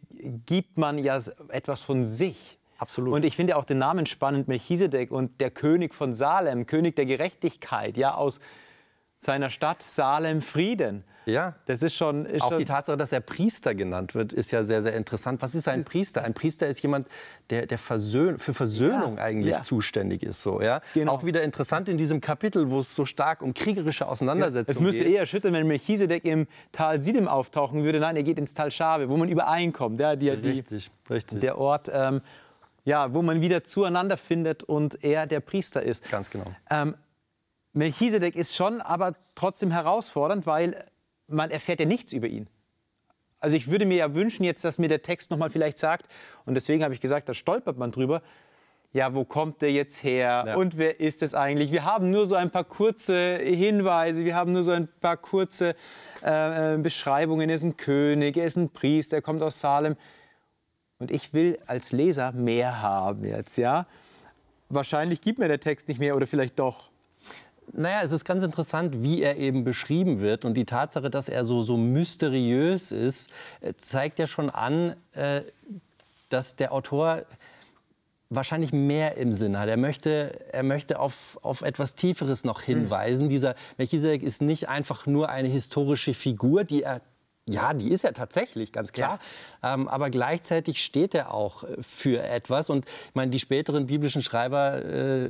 gibt 0.46 0.78
man 0.78 0.98
ja 0.98 1.20
etwas 1.50 1.82
von 1.82 2.06
sich. 2.06 2.58
Absolut. 2.78 3.14
Und 3.14 3.24
ich 3.24 3.36
finde 3.36 3.56
auch 3.56 3.64
den 3.64 3.78
Namen 3.78 4.06
spannend, 4.06 4.48
Melchisedek 4.48 5.10
und 5.10 5.40
der 5.40 5.50
König 5.50 5.94
von 5.94 6.12
Salem, 6.12 6.66
König 6.66 6.96
der 6.96 7.06
Gerechtigkeit, 7.06 7.96
ja, 7.96 8.14
aus 8.14 8.40
seiner 9.18 9.50
Stadt 9.50 9.82
Salem 9.82 10.42
Frieden. 10.42 11.04
Ja, 11.24 11.56
das 11.66 11.82
ist 11.82 11.94
schon. 11.94 12.24
Ist 12.24 12.42
auch 12.42 12.50
schon 12.50 12.58
die 12.58 12.64
Tatsache, 12.64 12.96
dass 12.96 13.10
er 13.10 13.18
Priester 13.20 13.74
genannt 13.74 14.14
wird, 14.14 14.32
ist 14.32 14.52
ja 14.52 14.62
sehr, 14.62 14.82
sehr 14.82 14.94
interessant. 14.94 15.42
Was 15.42 15.56
ist 15.56 15.66
ein 15.66 15.84
Priester? 15.84 16.22
Ein 16.22 16.34
Priester 16.34 16.68
ist 16.68 16.80
jemand, 16.82 17.08
der, 17.50 17.66
der 17.66 17.78
Versöhn 17.78 18.38
für 18.38 18.54
Versöhnung 18.54 19.16
ja, 19.16 19.24
eigentlich 19.24 19.54
ja. 19.54 19.62
zuständig 19.62 20.22
ist. 20.22 20.42
So, 20.42 20.62
ja? 20.62 20.80
Genau. 20.94 21.12
Auch 21.12 21.24
wieder 21.24 21.42
interessant 21.42 21.88
in 21.88 21.98
diesem 21.98 22.20
Kapitel, 22.20 22.70
wo 22.70 22.78
es 22.78 22.94
so 22.94 23.04
stark 23.04 23.42
um 23.42 23.54
kriegerische 23.54 24.06
Auseinandersetzungen 24.06 24.66
geht. 24.66 24.76
Es 24.76 24.80
müsste 24.80 25.02
eher 25.02 25.26
schütteln, 25.26 25.52
wenn 25.52 25.66
Melchisedek 25.66 26.24
im 26.24 26.46
Tal 26.70 27.00
Sidem 27.00 27.26
auftauchen 27.26 27.82
würde. 27.82 27.98
Nein, 27.98 28.14
er 28.14 28.22
geht 28.22 28.38
ins 28.38 28.54
Tal 28.54 28.70
Schabe, 28.70 29.08
wo 29.08 29.16
man 29.16 29.28
übereinkommt. 29.28 29.98
Ja, 29.98 30.14
die, 30.14 30.28
richtig, 30.28 30.90
richtig. 31.10 31.40
Der 31.40 31.58
Ort. 31.58 31.90
Ähm, 31.92 32.20
ja, 32.86 33.12
wo 33.12 33.20
man 33.20 33.40
wieder 33.40 33.64
zueinander 33.64 34.16
findet 34.16 34.62
und 34.62 35.02
er 35.04 35.26
der 35.26 35.40
Priester 35.40 35.82
ist. 35.82 36.08
Ganz 36.08 36.30
genau. 36.30 36.46
Ähm, 36.70 36.94
Melchisedek 37.72 38.36
ist 38.36 38.54
schon 38.54 38.80
aber 38.80 39.14
trotzdem 39.34 39.72
herausfordernd, 39.72 40.46
weil 40.46 40.74
man 41.26 41.50
erfährt 41.50 41.80
ja 41.80 41.86
nichts 41.86 42.12
über 42.12 42.28
ihn. 42.28 42.48
Also 43.40 43.56
ich 43.56 43.70
würde 43.70 43.86
mir 43.86 43.96
ja 43.96 44.14
wünschen 44.14 44.44
jetzt, 44.44 44.64
dass 44.64 44.78
mir 44.78 44.88
der 44.88 45.02
Text 45.02 45.32
noch 45.32 45.36
mal 45.36 45.50
vielleicht 45.50 45.78
sagt, 45.78 46.06
und 46.46 46.54
deswegen 46.54 46.84
habe 46.84 46.94
ich 46.94 47.00
gesagt, 47.00 47.28
da 47.28 47.34
stolpert 47.34 47.76
man 47.76 47.90
drüber, 47.90 48.22
ja, 48.92 49.12
wo 49.12 49.24
kommt 49.24 49.62
der 49.62 49.72
jetzt 49.72 50.04
her 50.04 50.44
ja. 50.46 50.54
und 50.54 50.78
wer 50.78 51.00
ist 51.00 51.22
es 51.22 51.34
eigentlich? 51.34 51.72
Wir 51.72 51.84
haben 51.84 52.10
nur 52.12 52.24
so 52.24 52.36
ein 52.36 52.50
paar 52.50 52.64
kurze 52.64 53.36
Hinweise, 53.36 54.24
wir 54.24 54.36
haben 54.36 54.52
nur 54.52 54.62
so 54.62 54.70
ein 54.70 54.88
paar 55.00 55.16
kurze 55.16 55.74
äh, 56.24 56.74
äh 56.74 56.78
Beschreibungen. 56.78 57.50
Er 57.50 57.56
ist 57.56 57.64
ein 57.64 57.76
König, 57.76 58.36
er 58.36 58.46
ist 58.46 58.56
ein 58.56 58.70
Priester, 58.70 59.16
er 59.16 59.22
kommt 59.22 59.42
aus 59.42 59.58
Salem. 59.58 59.96
Und 60.98 61.10
ich 61.10 61.34
will 61.34 61.58
als 61.66 61.92
Leser 61.92 62.32
mehr 62.32 62.80
haben 62.80 63.24
jetzt, 63.24 63.56
ja? 63.58 63.86
Wahrscheinlich 64.68 65.20
gibt 65.20 65.38
mir 65.38 65.48
der 65.48 65.60
Text 65.60 65.88
nicht 65.88 66.00
mehr 66.00 66.16
oder 66.16 66.26
vielleicht 66.26 66.58
doch. 66.58 66.90
naja, 67.72 68.00
es 68.02 68.12
ist 68.12 68.24
ganz 68.24 68.42
interessant, 68.42 69.02
wie 69.02 69.22
er 69.22 69.36
eben 69.36 69.64
beschrieben 69.64 70.20
wird. 70.20 70.44
Und 70.44 70.54
die 70.54 70.64
Tatsache, 70.64 71.10
dass 71.10 71.28
er 71.28 71.44
so, 71.44 71.62
so 71.62 71.76
mysteriös 71.76 72.92
ist, 72.92 73.30
äh, 73.60 73.74
zeigt 73.76 74.18
ja 74.18 74.26
schon 74.26 74.50
an, 74.50 74.96
äh, 75.12 75.42
dass 76.30 76.56
der 76.56 76.72
Autor 76.72 77.22
wahrscheinlich 78.30 78.72
mehr 78.72 79.16
im 79.16 79.32
Sinn 79.32 79.58
hat. 79.58 79.68
Er 79.68 79.76
möchte, 79.76 80.52
er 80.52 80.62
möchte 80.62 80.98
auf, 80.98 81.38
auf 81.42 81.62
etwas 81.62 81.94
Tieferes 81.94 82.44
noch 82.44 82.62
hinweisen. 82.62 83.24
Hm. 83.24 83.30
Dieser 83.30 83.54
Melchisedek 83.78 84.22
ist 84.22 84.42
nicht 84.42 84.68
einfach 84.68 85.06
nur 85.06 85.30
eine 85.30 85.48
historische 85.48 86.14
Figur, 86.14 86.64
die 86.64 86.82
er 86.82 87.02
ja, 87.48 87.74
die 87.74 87.92
ist 87.92 88.04
er 88.04 88.12
tatsächlich, 88.12 88.72
ganz 88.72 88.92
klar. 88.92 89.20
Ja. 89.62 89.74
Ähm, 89.74 89.86
aber 89.86 90.10
gleichzeitig 90.10 90.82
steht 90.82 91.14
er 91.14 91.32
auch 91.32 91.62
äh, 91.62 91.76
für 91.80 92.22
etwas. 92.22 92.70
Und 92.70 92.84
ich 92.86 93.14
meine, 93.14 93.30
die 93.30 93.38
späteren 93.38 93.86
biblischen 93.86 94.20
Schreiber 94.20 94.84
äh, 94.84 95.28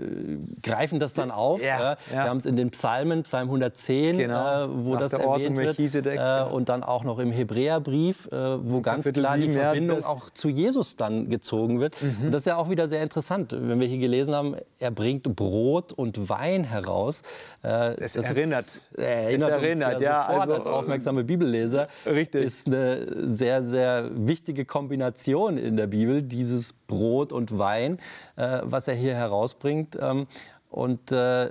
greifen 0.62 0.98
das 0.98 1.12
dann 1.12 1.30
auf. 1.30 1.62
Ja, 1.62 1.78
ja. 1.78 1.96
Wir 2.08 2.24
haben 2.24 2.38
es 2.38 2.46
in 2.46 2.56
den 2.56 2.70
Psalmen, 2.70 3.24
Psalm 3.24 3.48
110, 3.48 4.16
genau. 4.16 4.64
äh, 4.64 4.84
wo 4.84 4.94
Nach 4.94 5.00
das 5.00 5.12
erwähnt 5.12 5.58
wird. 5.58 5.78
Äh, 5.78 6.00
genau. 6.00 6.54
Und 6.54 6.70
dann 6.70 6.82
auch 6.82 7.04
noch 7.04 7.18
im 7.18 7.32
Hebräerbrief, 7.32 8.28
äh, 8.32 8.32
wo 8.64 8.80
ganz 8.80 9.04
Kapitel 9.04 9.22
klar 9.22 9.34
7, 9.34 9.46
die 9.46 9.58
Verbindung 9.58 10.04
auch 10.04 10.30
zu 10.30 10.48
Jesus 10.48 10.96
dann 10.96 11.28
gezogen 11.28 11.80
wird. 11.80 12.00
Mhm. 12.00 12.26
Und 12.26 12.32
das 12.32 12.42
ist 12.42 12.46
ja 12.46 12.56
auch 12.56 12.70
wieder 12.70 12.88
sehr 12.88 13.02
interessant, 13.02 13.52
wenn 13.52 13.78
wir 13.78 13.86
hier 13.86 13.98
gelesen 13.98 14.34
haben, 14.34 14.56
er 14.78 14.90
bringt 14.90 15.36
Brot 15.36 15.92
und 15.92 16.30
Wein 16.30 16.64
heraus. 16.64 17.22
Äh, 17.62 17.94
es 18.00 18.14
das 18.14 18.24
erinnert. 18.24 18.64
Ist, 18.64 18.86
erinnert, 18.96 19.50
es 19.50 19.62
erinnert, 19.62 19.94
uns 19.96 20.04
ja, 20.04 20.10
ja 20.10 20.26
also, 20.26 20.54
als 20.54 20.66
aufmerksame 20.66 21.22
Bibelleser. 21.22 21.88
Richtig. 22.06 22.44
ist 22.44 22.66
eine 22.66 23.28
sehr, 23.28 23.62
sehr 23.62 24.10
wichtige 24.14 24.64
Kombination 24.64 25.58
in 25.58 25.76
der 25.76 25.86
Bibel, 25.86 26.22
dieses 26.22 26.72
Brot 26.72 27.32
und 27.32 27.58
Wein, 27.58 27.98
äh, 28.36 28.60
was 28.62 28.88
er 28.88 28.94
hier 28.94 29.14
herausbringt. 29.14 29.98
Ähm, 30.00 30.26
und 30.70 31.12
äh, 31.12 31.50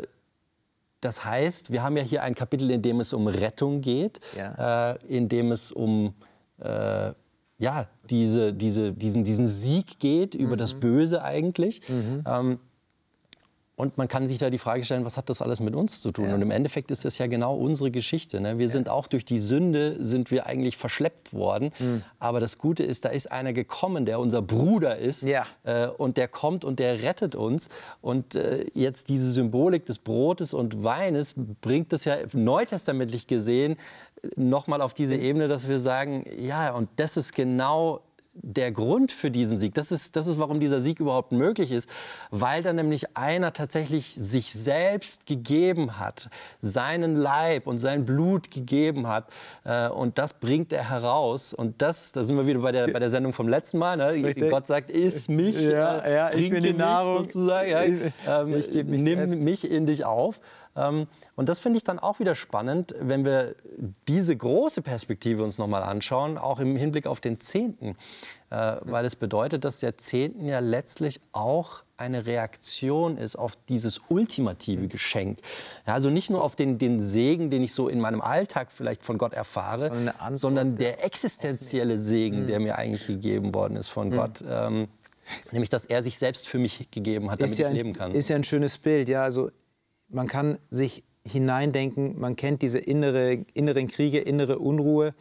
das 1.01 1.25
heißt, 1.25 1.71
wir 1.71 1.83
haben 1.83 1.97
ja 1.97 2.03
hier 2.03 2.23
ein 2.23 2.35
Kapitel, 2.35 2.71
in 2.71 2.81
dem 2.81 2.99
es 2.99 3.13
um 3.13 3.27
Rettung 3.27 3.81
geht, 3.81 4.19
ja. 4.35 4.93
äh, 4.93 4.97
in 5.07 5.29
dem 5.29 5.51
es 5.51 5.71
um 5.71 6.13
äh, 6.59 7.11
ja, 7.57 7.87
diese, 8.09 8.53
diese, 8.53 8.91
diesen, 8.91 9.23
diesen 9.23 9.47
Sieg 9.47 9.99
geht 9.99 10.35
über 10.35 10.55
mhm. 10.55 10.59
das 10.59 10.73
Böse 10.73 11.23
eigentlich. 11.23 11.81
Mhm. 11.87 12.23
Ähm, 12.27 12.59
und 13.77 13.97
man 13.97 14.07
kann 14.07 14.27
sich 14.27 14.37
da 14.37 14.49
die 14.49 14.57
Frage 14.57 14.85
stellen, 14.85 15.03
was 15.03 15.17
hat 15.17 15.29
das 15.29 15.41
alles 15.41 15.59
mit 15.59 15.75
uns 15.75 15.99
zu 15.99 16.13
tun? 16.13 16.29
Ja. 16.29 16.35
Und 16.35 16.41
im 16.41 16.51
Endeffekt 16.51 16.91
ist 16.91 17.03
es 17.03 17.17
ja 17.17 17.27
genau 17.27 17.57
unsere 17.57 17.91
Geschichte. 17.91 18.39
Ne? 18.39 18.57
Wir 18.57 18.67
ja. 18.67 18.71
sind 18.71 18.87
auch 18.87 19.07
durch 19.07 19.25
die 19.25 19.37
Sünde, 19.37 19.97
sind 19.99 20.31
wir 20.31 20.45
eigentlich 20.45 20.77
verschleppt 20.77 21.33
worden. 21.33 21.71
Mhm. 21.79 22.01
Aber 22.17 22.39
das 22.39 22.57
Gute 22.57 22.83
ist, 22.83 23.03
da 23.03 23.09
ist 23.09 23.31
einer 23.31 23.51
gekommen, 23.51 24.05
der 24.05 24.19
unser 24.19 24.41
Bruder 24.41 24.97
ist. 24.97 25.23
Ja. 25.23 25.45
Äh, 25.63 25.87
und 25.87 26.15
der 26.15 26.29
kommt 26.29 26.63
und 26.63 26.79
der 26.79 27.03
rettet 27.03 27.35
uns. 27.35 27.67
Und 28.01 28.35
äh, 28.35 28.65
jetzt 28.73 29.09
diese 29.09 29.29
Symbolik 29.29 29.85
des 29.85 29.97
Brotes 29.97 30.53
und 30.53 30.85
Weines 30.85 31.35
bringt 31.59 31.91
es 31.91 32.05
ja 32.05 32.15
neutestamentlich 32.31 33.27
gesehen 33.27 33.75
nochmal 34.37 34.81
auf 34.81 34.93
diese 34.93 35.15
Ebene, 35.15 35.47
dass 35.47 35.67
wir 35.67 35.79
sagen, 35.79 36.25
ja, 36.39 36.71
und 36.71 36.89
das 36.95 37.17
ist 37.17 37.35
genau 37.35 38.01
der 38.57 38.71
Grund 38.71 39.11
für 39.11 39.31
diesen 39.31 39.57
Sieg. 39.57 39.73
Das 39.73 39.91
ist, 39.91 40.15
das 40.15 40.27
ist, 40.27 40.39
warum 40.39 40.59
dieser 40.59 40.81
Sieg 40.81 40.99
überhaupt 40.99 41.31
möglich 41.31 41.71
ist, 41.71 41.89
weil 42.31 42.63
da 42.63 42.73
nämlich 42.73 43.17
einer 43.17 43.53
tatsächlich 43.53 44.13
sich 44.13 44.51
selbst 44.53 45.25
gegeben 45.25 45.99
hat, 45.99 46.29
seinen 46.59 47.15
Leib 47.15 47.67
und 47.67 47.77
sein 47.77 48.05
Blut 48.05 48.51
gegeben 48.51 49.07
hat. 49.07 49.29
Äh, 49.63 49.89
und 49.89 50.17
das 50.17 50.33
bringt 50.39 50.73
er 50.73 50.89
heraus. 50.89 51.53
Und 51.53 51.81
das, 51.81 52.11
da 52.11 52.23
sind 52.23 52.37
wir 52.37 52.47
wieder 52.47 52.59
bei 52.59 52.71
der, 52.71 52.87
bei 52.87 52.99
der 52.99 53.09
Sendung 53.09 53.33
vom 53.33 53.47
letzten 53.47 53.77
Mal. 53.77 53.97
Ne? 53.97 54.33
Gott 54.49 54.67
sagt, 54.67 54.91
iss 54.91 55.27
mich, 55.27 55.59
ja, 55.59 56.07
ja, 56.07 56.29
trinke 56.29 56.61
mich 56.61 56.77
Nahrung. 56.77 57.23
sozusagen. 57.23 57.69
Ja? 57.69 57.83
Ähm, 58.41 58.55
ich 58.57 58.71
mich 58.73 59.01
nimm 59.01 59.19
selbst. 59.19 59.41
mich 59.41 59.71
in 59.71 59.85
dich 59.85 60.05
auf. 60.05 60.39
Ähm, 60.75 61.07
und 61.35 61.49
das 61.49 61.59
finde 61.59 61.77
ich 61.77 61.83
dann 61.83 61.99
auch 61.99 62.19
wieder 62.19 62.35
spannend, 62.35 62.95
wenn 62.99 63.25
wir 63.25 63.55
diese 64.07 64.35
große 64.35 64.81
Perspektive 64.81 65.43
uns 65.43 65.57
nochmal 65.57 65.83
anschauen, 65.83 66.37
auch 66.37 66.59
im 66.59 66.75
Hinblick 66.75 67.07
auf 67.07 67.19
den 67.19 67.39
Zehnten. 67.39 67.95
Äh, 68.49 68.77
weil 68.81 69.05
es 69.05 69.15
bedeutet, 69.15 69.63
dass 69.63 69.79
der 69.79 69.97
Zehnten 69.97 70.45
ja 70.45 70.59
letztlich 70.59 71.19
auch 71.31 71.83
eine 71.97 72.25
Reaktion 72.25 73.17
ist 73.17 73.35
auf 73.35 73.55
dieses 73.67 74.01
ultimative 74.09 74.87
Geschenk. 74.87 75.39
Ja, 75.87 75.93
also 75.93 76.09
nicht 76.09 76.29
nur 76.29 76.43
auf 76.43 76.55
den, 76.55 76.77
den 76.77 77.01
Segen, 77.01 77.49
den 77.49 77.63
ich 77.63 77.73
so 77.73 77.87
in 77.87 77.99
meinem 77.99 78.21
Alltag 78.21 78.67
vielleicht 78.71 79.03
von 79.03 79.17
Gott 79.17 79.33
erfahre, 79.33 79.91
sondern 80.33 80.75
der 80.75 81.03
existenzielle 81.03 81.97
Segen, 81.97 82.47
der 82.47 82.59
mir 82.59 82.77
eigentlich 82.77 83.07
gegeben 83.07 83.53
worden 83.53 83.77
ist 83.77 83.87
von 83.87 84.09
mhm. 84.09 84.15
Gott. 84.15 84.43
Ähm, 84.47 84.87
nämlich, 85.51 85.69
dass 85.69 85.85
er 85.85 86.03
sich 86.03 86.17
selbst 86.17 86.47
für 86.47 86.59
mich 86.59 86.91
gegeben 86.91 87.31
hat, 87.31 87.41
damit 87.41 87.57
ja 87.57 87.69
ich 87.69 87.73
leben 87.73 87.93
kann. 87.93 88.11
Ist 88.11 88.29
ja 88.29 88.35
ein 88.35 88.43
schönes 88.43 88.77
Bild. 88.77 89.09
Ja, 89.09 89.23
also 89.23 89.49
man 90.09 90.27
kann 90.27 90.57
sich 90.69 91.03
hineindenken, 91.25 92.19
man 92.19 92.35
kennt 92.35 92.61
diese 92.61 92.79
innere, 92.79 93.33
inneren 93.53 93.87
Kriege, 93.87 94.19
innere 94.19 94.59
Unruhe 94.59 95.13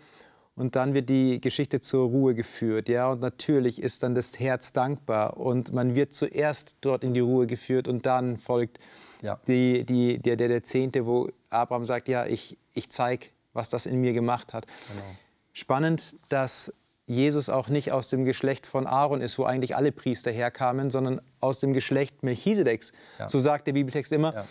und 0.56 0.76
dann 0.76 0.94
wird 0.94 1.08
die 1.08 1.40
Geschichte 1.40 1.80
zur 1.80 2.08
Ruhe 2.08 2.34
geführt. 2.34 2.88
Ja? 2.88 3.10
Und 3.10 3.20
natürlich 3.20 3.80
ist 3.82 4.02
dann 4.02 4.14
das 4.14 4.38
Herz 4.38 4.72
dankbar 4.72 5.36
und 5.36 5.72
man 5.72 5.94
wird 5.94 6.12
zuerst 6.12 6.76
dort 6.82 7.04
in 7.04 7.14
die 7.14 7.20
Ruhe 7.20 7.46
geführt 7.46 7.88
und 7.88 8.06
dann 8.06 8.36
folgt 8.36 8.78
ja. 9.22 9.40
die, 9.48 9.84
die, 9.84 10.18
der, 10.18 10.36
der, 10.36 10.48
der 10.48 10.62
Zehnte, 10.62 11.06
wo 11.06 11.30
Abraham 11.50 11.84
sagt, 11.84 12.08
ja, 12.08 12.26
ich, 12.26 12.58
ich 12.74 12.90
zeige, 12.90 13.26
was 13.52 13.70
das 13.70 13.86
in 13.86 14.00
mir 14.00 14.12
gemacht 14.12 14.52
hat. 14.52 14.66
Genau. 14.66 15.04
Spannend, 15.52 16.16
dass 16.28 16.72
Jesus 17.06 17.48
auch 17.48 17.68
nicht 17.68 17.92
aus 17.92 18.08
dem 18.08 18.24
Geschlecht 18.24 18.66
von 18.66 18.86
Aaron 18.86 19.20
ist, 19.20 19.38
wo 19.38 19.44
eigentlich 19.44 19.76
alle 19.76 19.92
Priester 19.92 20.30
herkamen, 20.30 20.90
sondern 20.90 21.20
aus 21.40 21.60
dem 21.60 21.72
Geschlecht 21.72 22.22
Melchisedeks. 22.22 22.92
Ja. 23.18 23.28
So 23.28 23.38
sagt 23.38 23.66
der 23.66 23.72
Bibeltext 23.72 24.12
immer. 24.12 24.34
Ja 24.34 24.44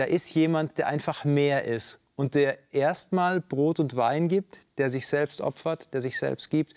da 0.00 0.06
ist 0.06 0.34
jemand, 0.34 0.78
der 0.78 0.86
einfach 0.86 1.26
mehr 1.26 1.64
ist 1.66 2.00
und 2.16 2.34
der 2.34 2.58
erstmal 2.72 3.42
Brot 3.42 3.80
und 3.80 3.96
Wein 3.96 4.28
gibt, 4.28 4.60
der 4.78 4.88
sich 4.88 5.06
selbst 5.06 5.42
opfert, 5.42 5.92
der 5.92 6.00
sich 6.00 6.18
selbst 6.18 6.48
gibt, 6.48 6.72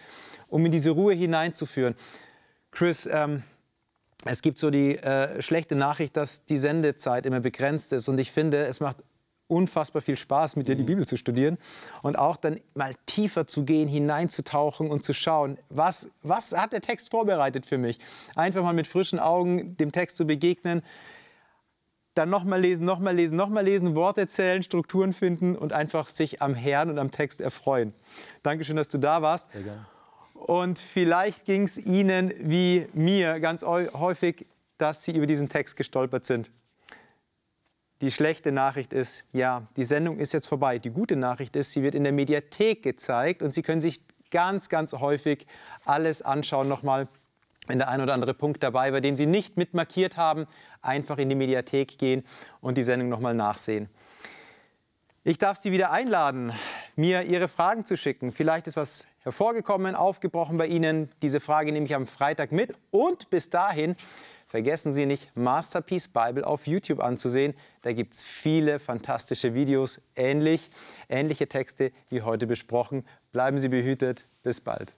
um 0.49 0.65
in 0.65 0.73
diese 0.73 0.89
Ruhe 0.89 1.13
hineinzuführen. 1.13 1.95
Chris, 2.71 3.07
ähm, 3.09 3.43
es 4.25 4.41
gibt 4.41 4.59
so 4.59 4.69
die 4.69 4.97
äh, 4.97 5.41
schlechte 5.41 5.75
Nachricht, 5.75 6.17
dass 6.17 6.43
die 6.43 6.57
Sendezeit 6.57 7.25
immer 7.25 7.39
begrenzt 7.39 7.93
ist 7.93 8.09
und 8.09 8.19
ich 8.19 8.29
finde, 8.29 8.57
es 8.57 8.81
macht 8.81 8.97
unfassbar 9.47 10.01
viel 10.01 10.17
Spaß, 10.17 10.57
mit 10.57 10.67
dir 10.67 10.75
die 10.75 10.83
mhm. 10.83 10.87
Bibel 10.87 11.07
zu 11.07 11.15
studieren 11.15 11.57
und 12.01 12.17
auch 12.17 12.35
dann 12.35 12.59
mal 12.73 12.93
tiefer 13.05 13.47
zu 13.47 13.63
gehen, 13.63 13.87
hineinzutauchen 13.87 14.89
und 14.89 15.05
zu 15.05 15.13
schauen, 15.13 15.57
was, 15.69 16.09
was 16.23 16.51
hat 16.51 16.73
der 16.73 16.81
Text 16.81 17.09
vorbereitet 17.11 17.65
für 17.65 17.77
mich? 17.77 17.99
Einfach 18.35 18.63
mal 18.63 18.73
mit 18.73 18.87
frischen 18.87 19.19
Augen 19.19 19.77
dem 19.77 19.93
Text 19.93 20.17
zu 20.17 20.27
begegnen 20.27 20.81
dann 22.13 22.29
nochmal 22.29 22.61
lesen, 22.61 22.85
nochmal 22.85 23.15
lesen, 23.15 23.35
nochmal 23.35 23.63
lesen, 23.63 23.95
Worte 23.95 24.27
zählen, 24.27 24.63
Strukturen 24.63 25.13
finden 25.13 25.55
und 25.55 25.73
einfach 25.73 26.09
sich 26.09 26.41
am 26.41 26.53
Herrn 26.55 26.89
und 26.89 26.99
am 26.99 27.11
Text 27.11 27.41
erfreuen. 27.41 27.93
Dankeschön, 28.43 28.75
dass 28.75 28.89
du 28.89 28.97
da 28.97 29.21
warst. 29.21 29.51
Sehr 29.51 29.63
gerne. 29.63 29.85
Und 30.33 30.77
vielleicht 30.77 31.45
ging 31.45 31.63
es 31.63 31.77
Ihnen 31.77 32.33
wie 32.39 32.87
mir 32.93 33.39
ganz 33.39 33.63
häufig, 33.63 34.45
dass 34.77 35.03
Sie 35.03 35.15
über 35.15 35.25
diesen 35.25 35.49
Text 35.49 35.77
gestolpert 35.77 36.25
sind. 36.25 36.51
Die 38.01 38.11
schlechte 38.11 38.51
Nachricht 38.51 38.91
ist, 38.91 39.23
ja, 39.31 39.67
die 39.77 39.85
Sendung 39.85 40.19
ist 40.19 40.33
jetzt 40.33 40.47
vorbei. 40.47 40.77
Die 40.77 40.89
gute 40.89 41.15
Nachricht 41.15 41.55
ist, 41.55 41.71
sie 41.71 41.83
wird 41.83 41.95
in 41.95 42.03
der 42.03 42.11
Mediathek 42.11 42.83
gezeigt 42.83 43.41
und 43.41 43.53
Sie 43.53 43.61
können 43.61 43.79
sich 43.79 44.01
ganz, 44.29 44.67
ganz 44.67 44.91
häufig 44.91 45.47
alles 45.85 46.21
anschauen 46.21 46.67
nochmal 46.67 47.07
wenn 47.67 47.77
der 47.77 47.87
ein 47.87 48.01
oder 48.01 48.13
andere 48.13 48.33
Punkt 48.33 48.63
dabei 48.63 48.93
war, 48.93 49.01
den 49.01 49.15
Sie 49.15 49.25
nicht 49.25 49.57
mitmarkiert 49.57 50.17
haben, 50.17 50.45
einfach 50.81 51.17
in 51.17 51.29
die 51.29 51.35
Mediathek 51.35 51.97
gehen 51.97 52.23
und 52.61 52.77
die 52.77 52.83
Sendung 52.83 53.09
nochmal 53.09 53.33
nachsehen. 53.33 53.89
Ich 55.25 55.37
darf 55.37 55.57
Sie 55.57 55.71
wieder 55.71 55.91
einladen, 55.91 56.51
mir 56.97 57.23
Ihre 57.23 57.47
Fragen 57.47 57.85
zu 57.85 57.95
schicken. 57.95 58.33
Vielleicht 58.33 58.67
ist 58.67 58.75
was 58.75 59.07
hervorgekommen, 59.19 59.95
aufgebrochen 59.95 60.57
bei 60.57 60.67
Ihnen. 60.67 61.09
Diese 61.21 61.39
Frage 61.39 61.71
nehme 61.71 61.85
ich 61.85 61.95
am 61.95 62.07
Freitag 62.07 62.51
mit. 62.51 62.73
Und 62.91 63.29
bis 63.29 63.49
dahin 63.49 63.95
vergessen 64.47 64.91
Sie 64.91 65.05
nicht, 65.05 65.33
Masterpiece 65.33 66.09
Bible 66.09 66.45
auf 66.45 66.67
YouTube 66.67 67.01
anzusehen. 67.01 67.53
Da 67.83 67.93
gibt 67.93 68.15
es 68.15 68.23
viele 68.23 68.79
fantastische 68.79 69.53
Videos, 69.53 70.01
ähnlich, 70.17 70.69
ähnliche 71.07 71.47
Texte 71.47 71.93
wie 72.09 72.21
heute 72.21 72.45
besprochen. 72.45 73.05
Bleiben 73.31 73.59
Sie 73.59 73.69
behütet. 73.69 74.27
Bis 74.43 74.59
bald. 74.59 74.93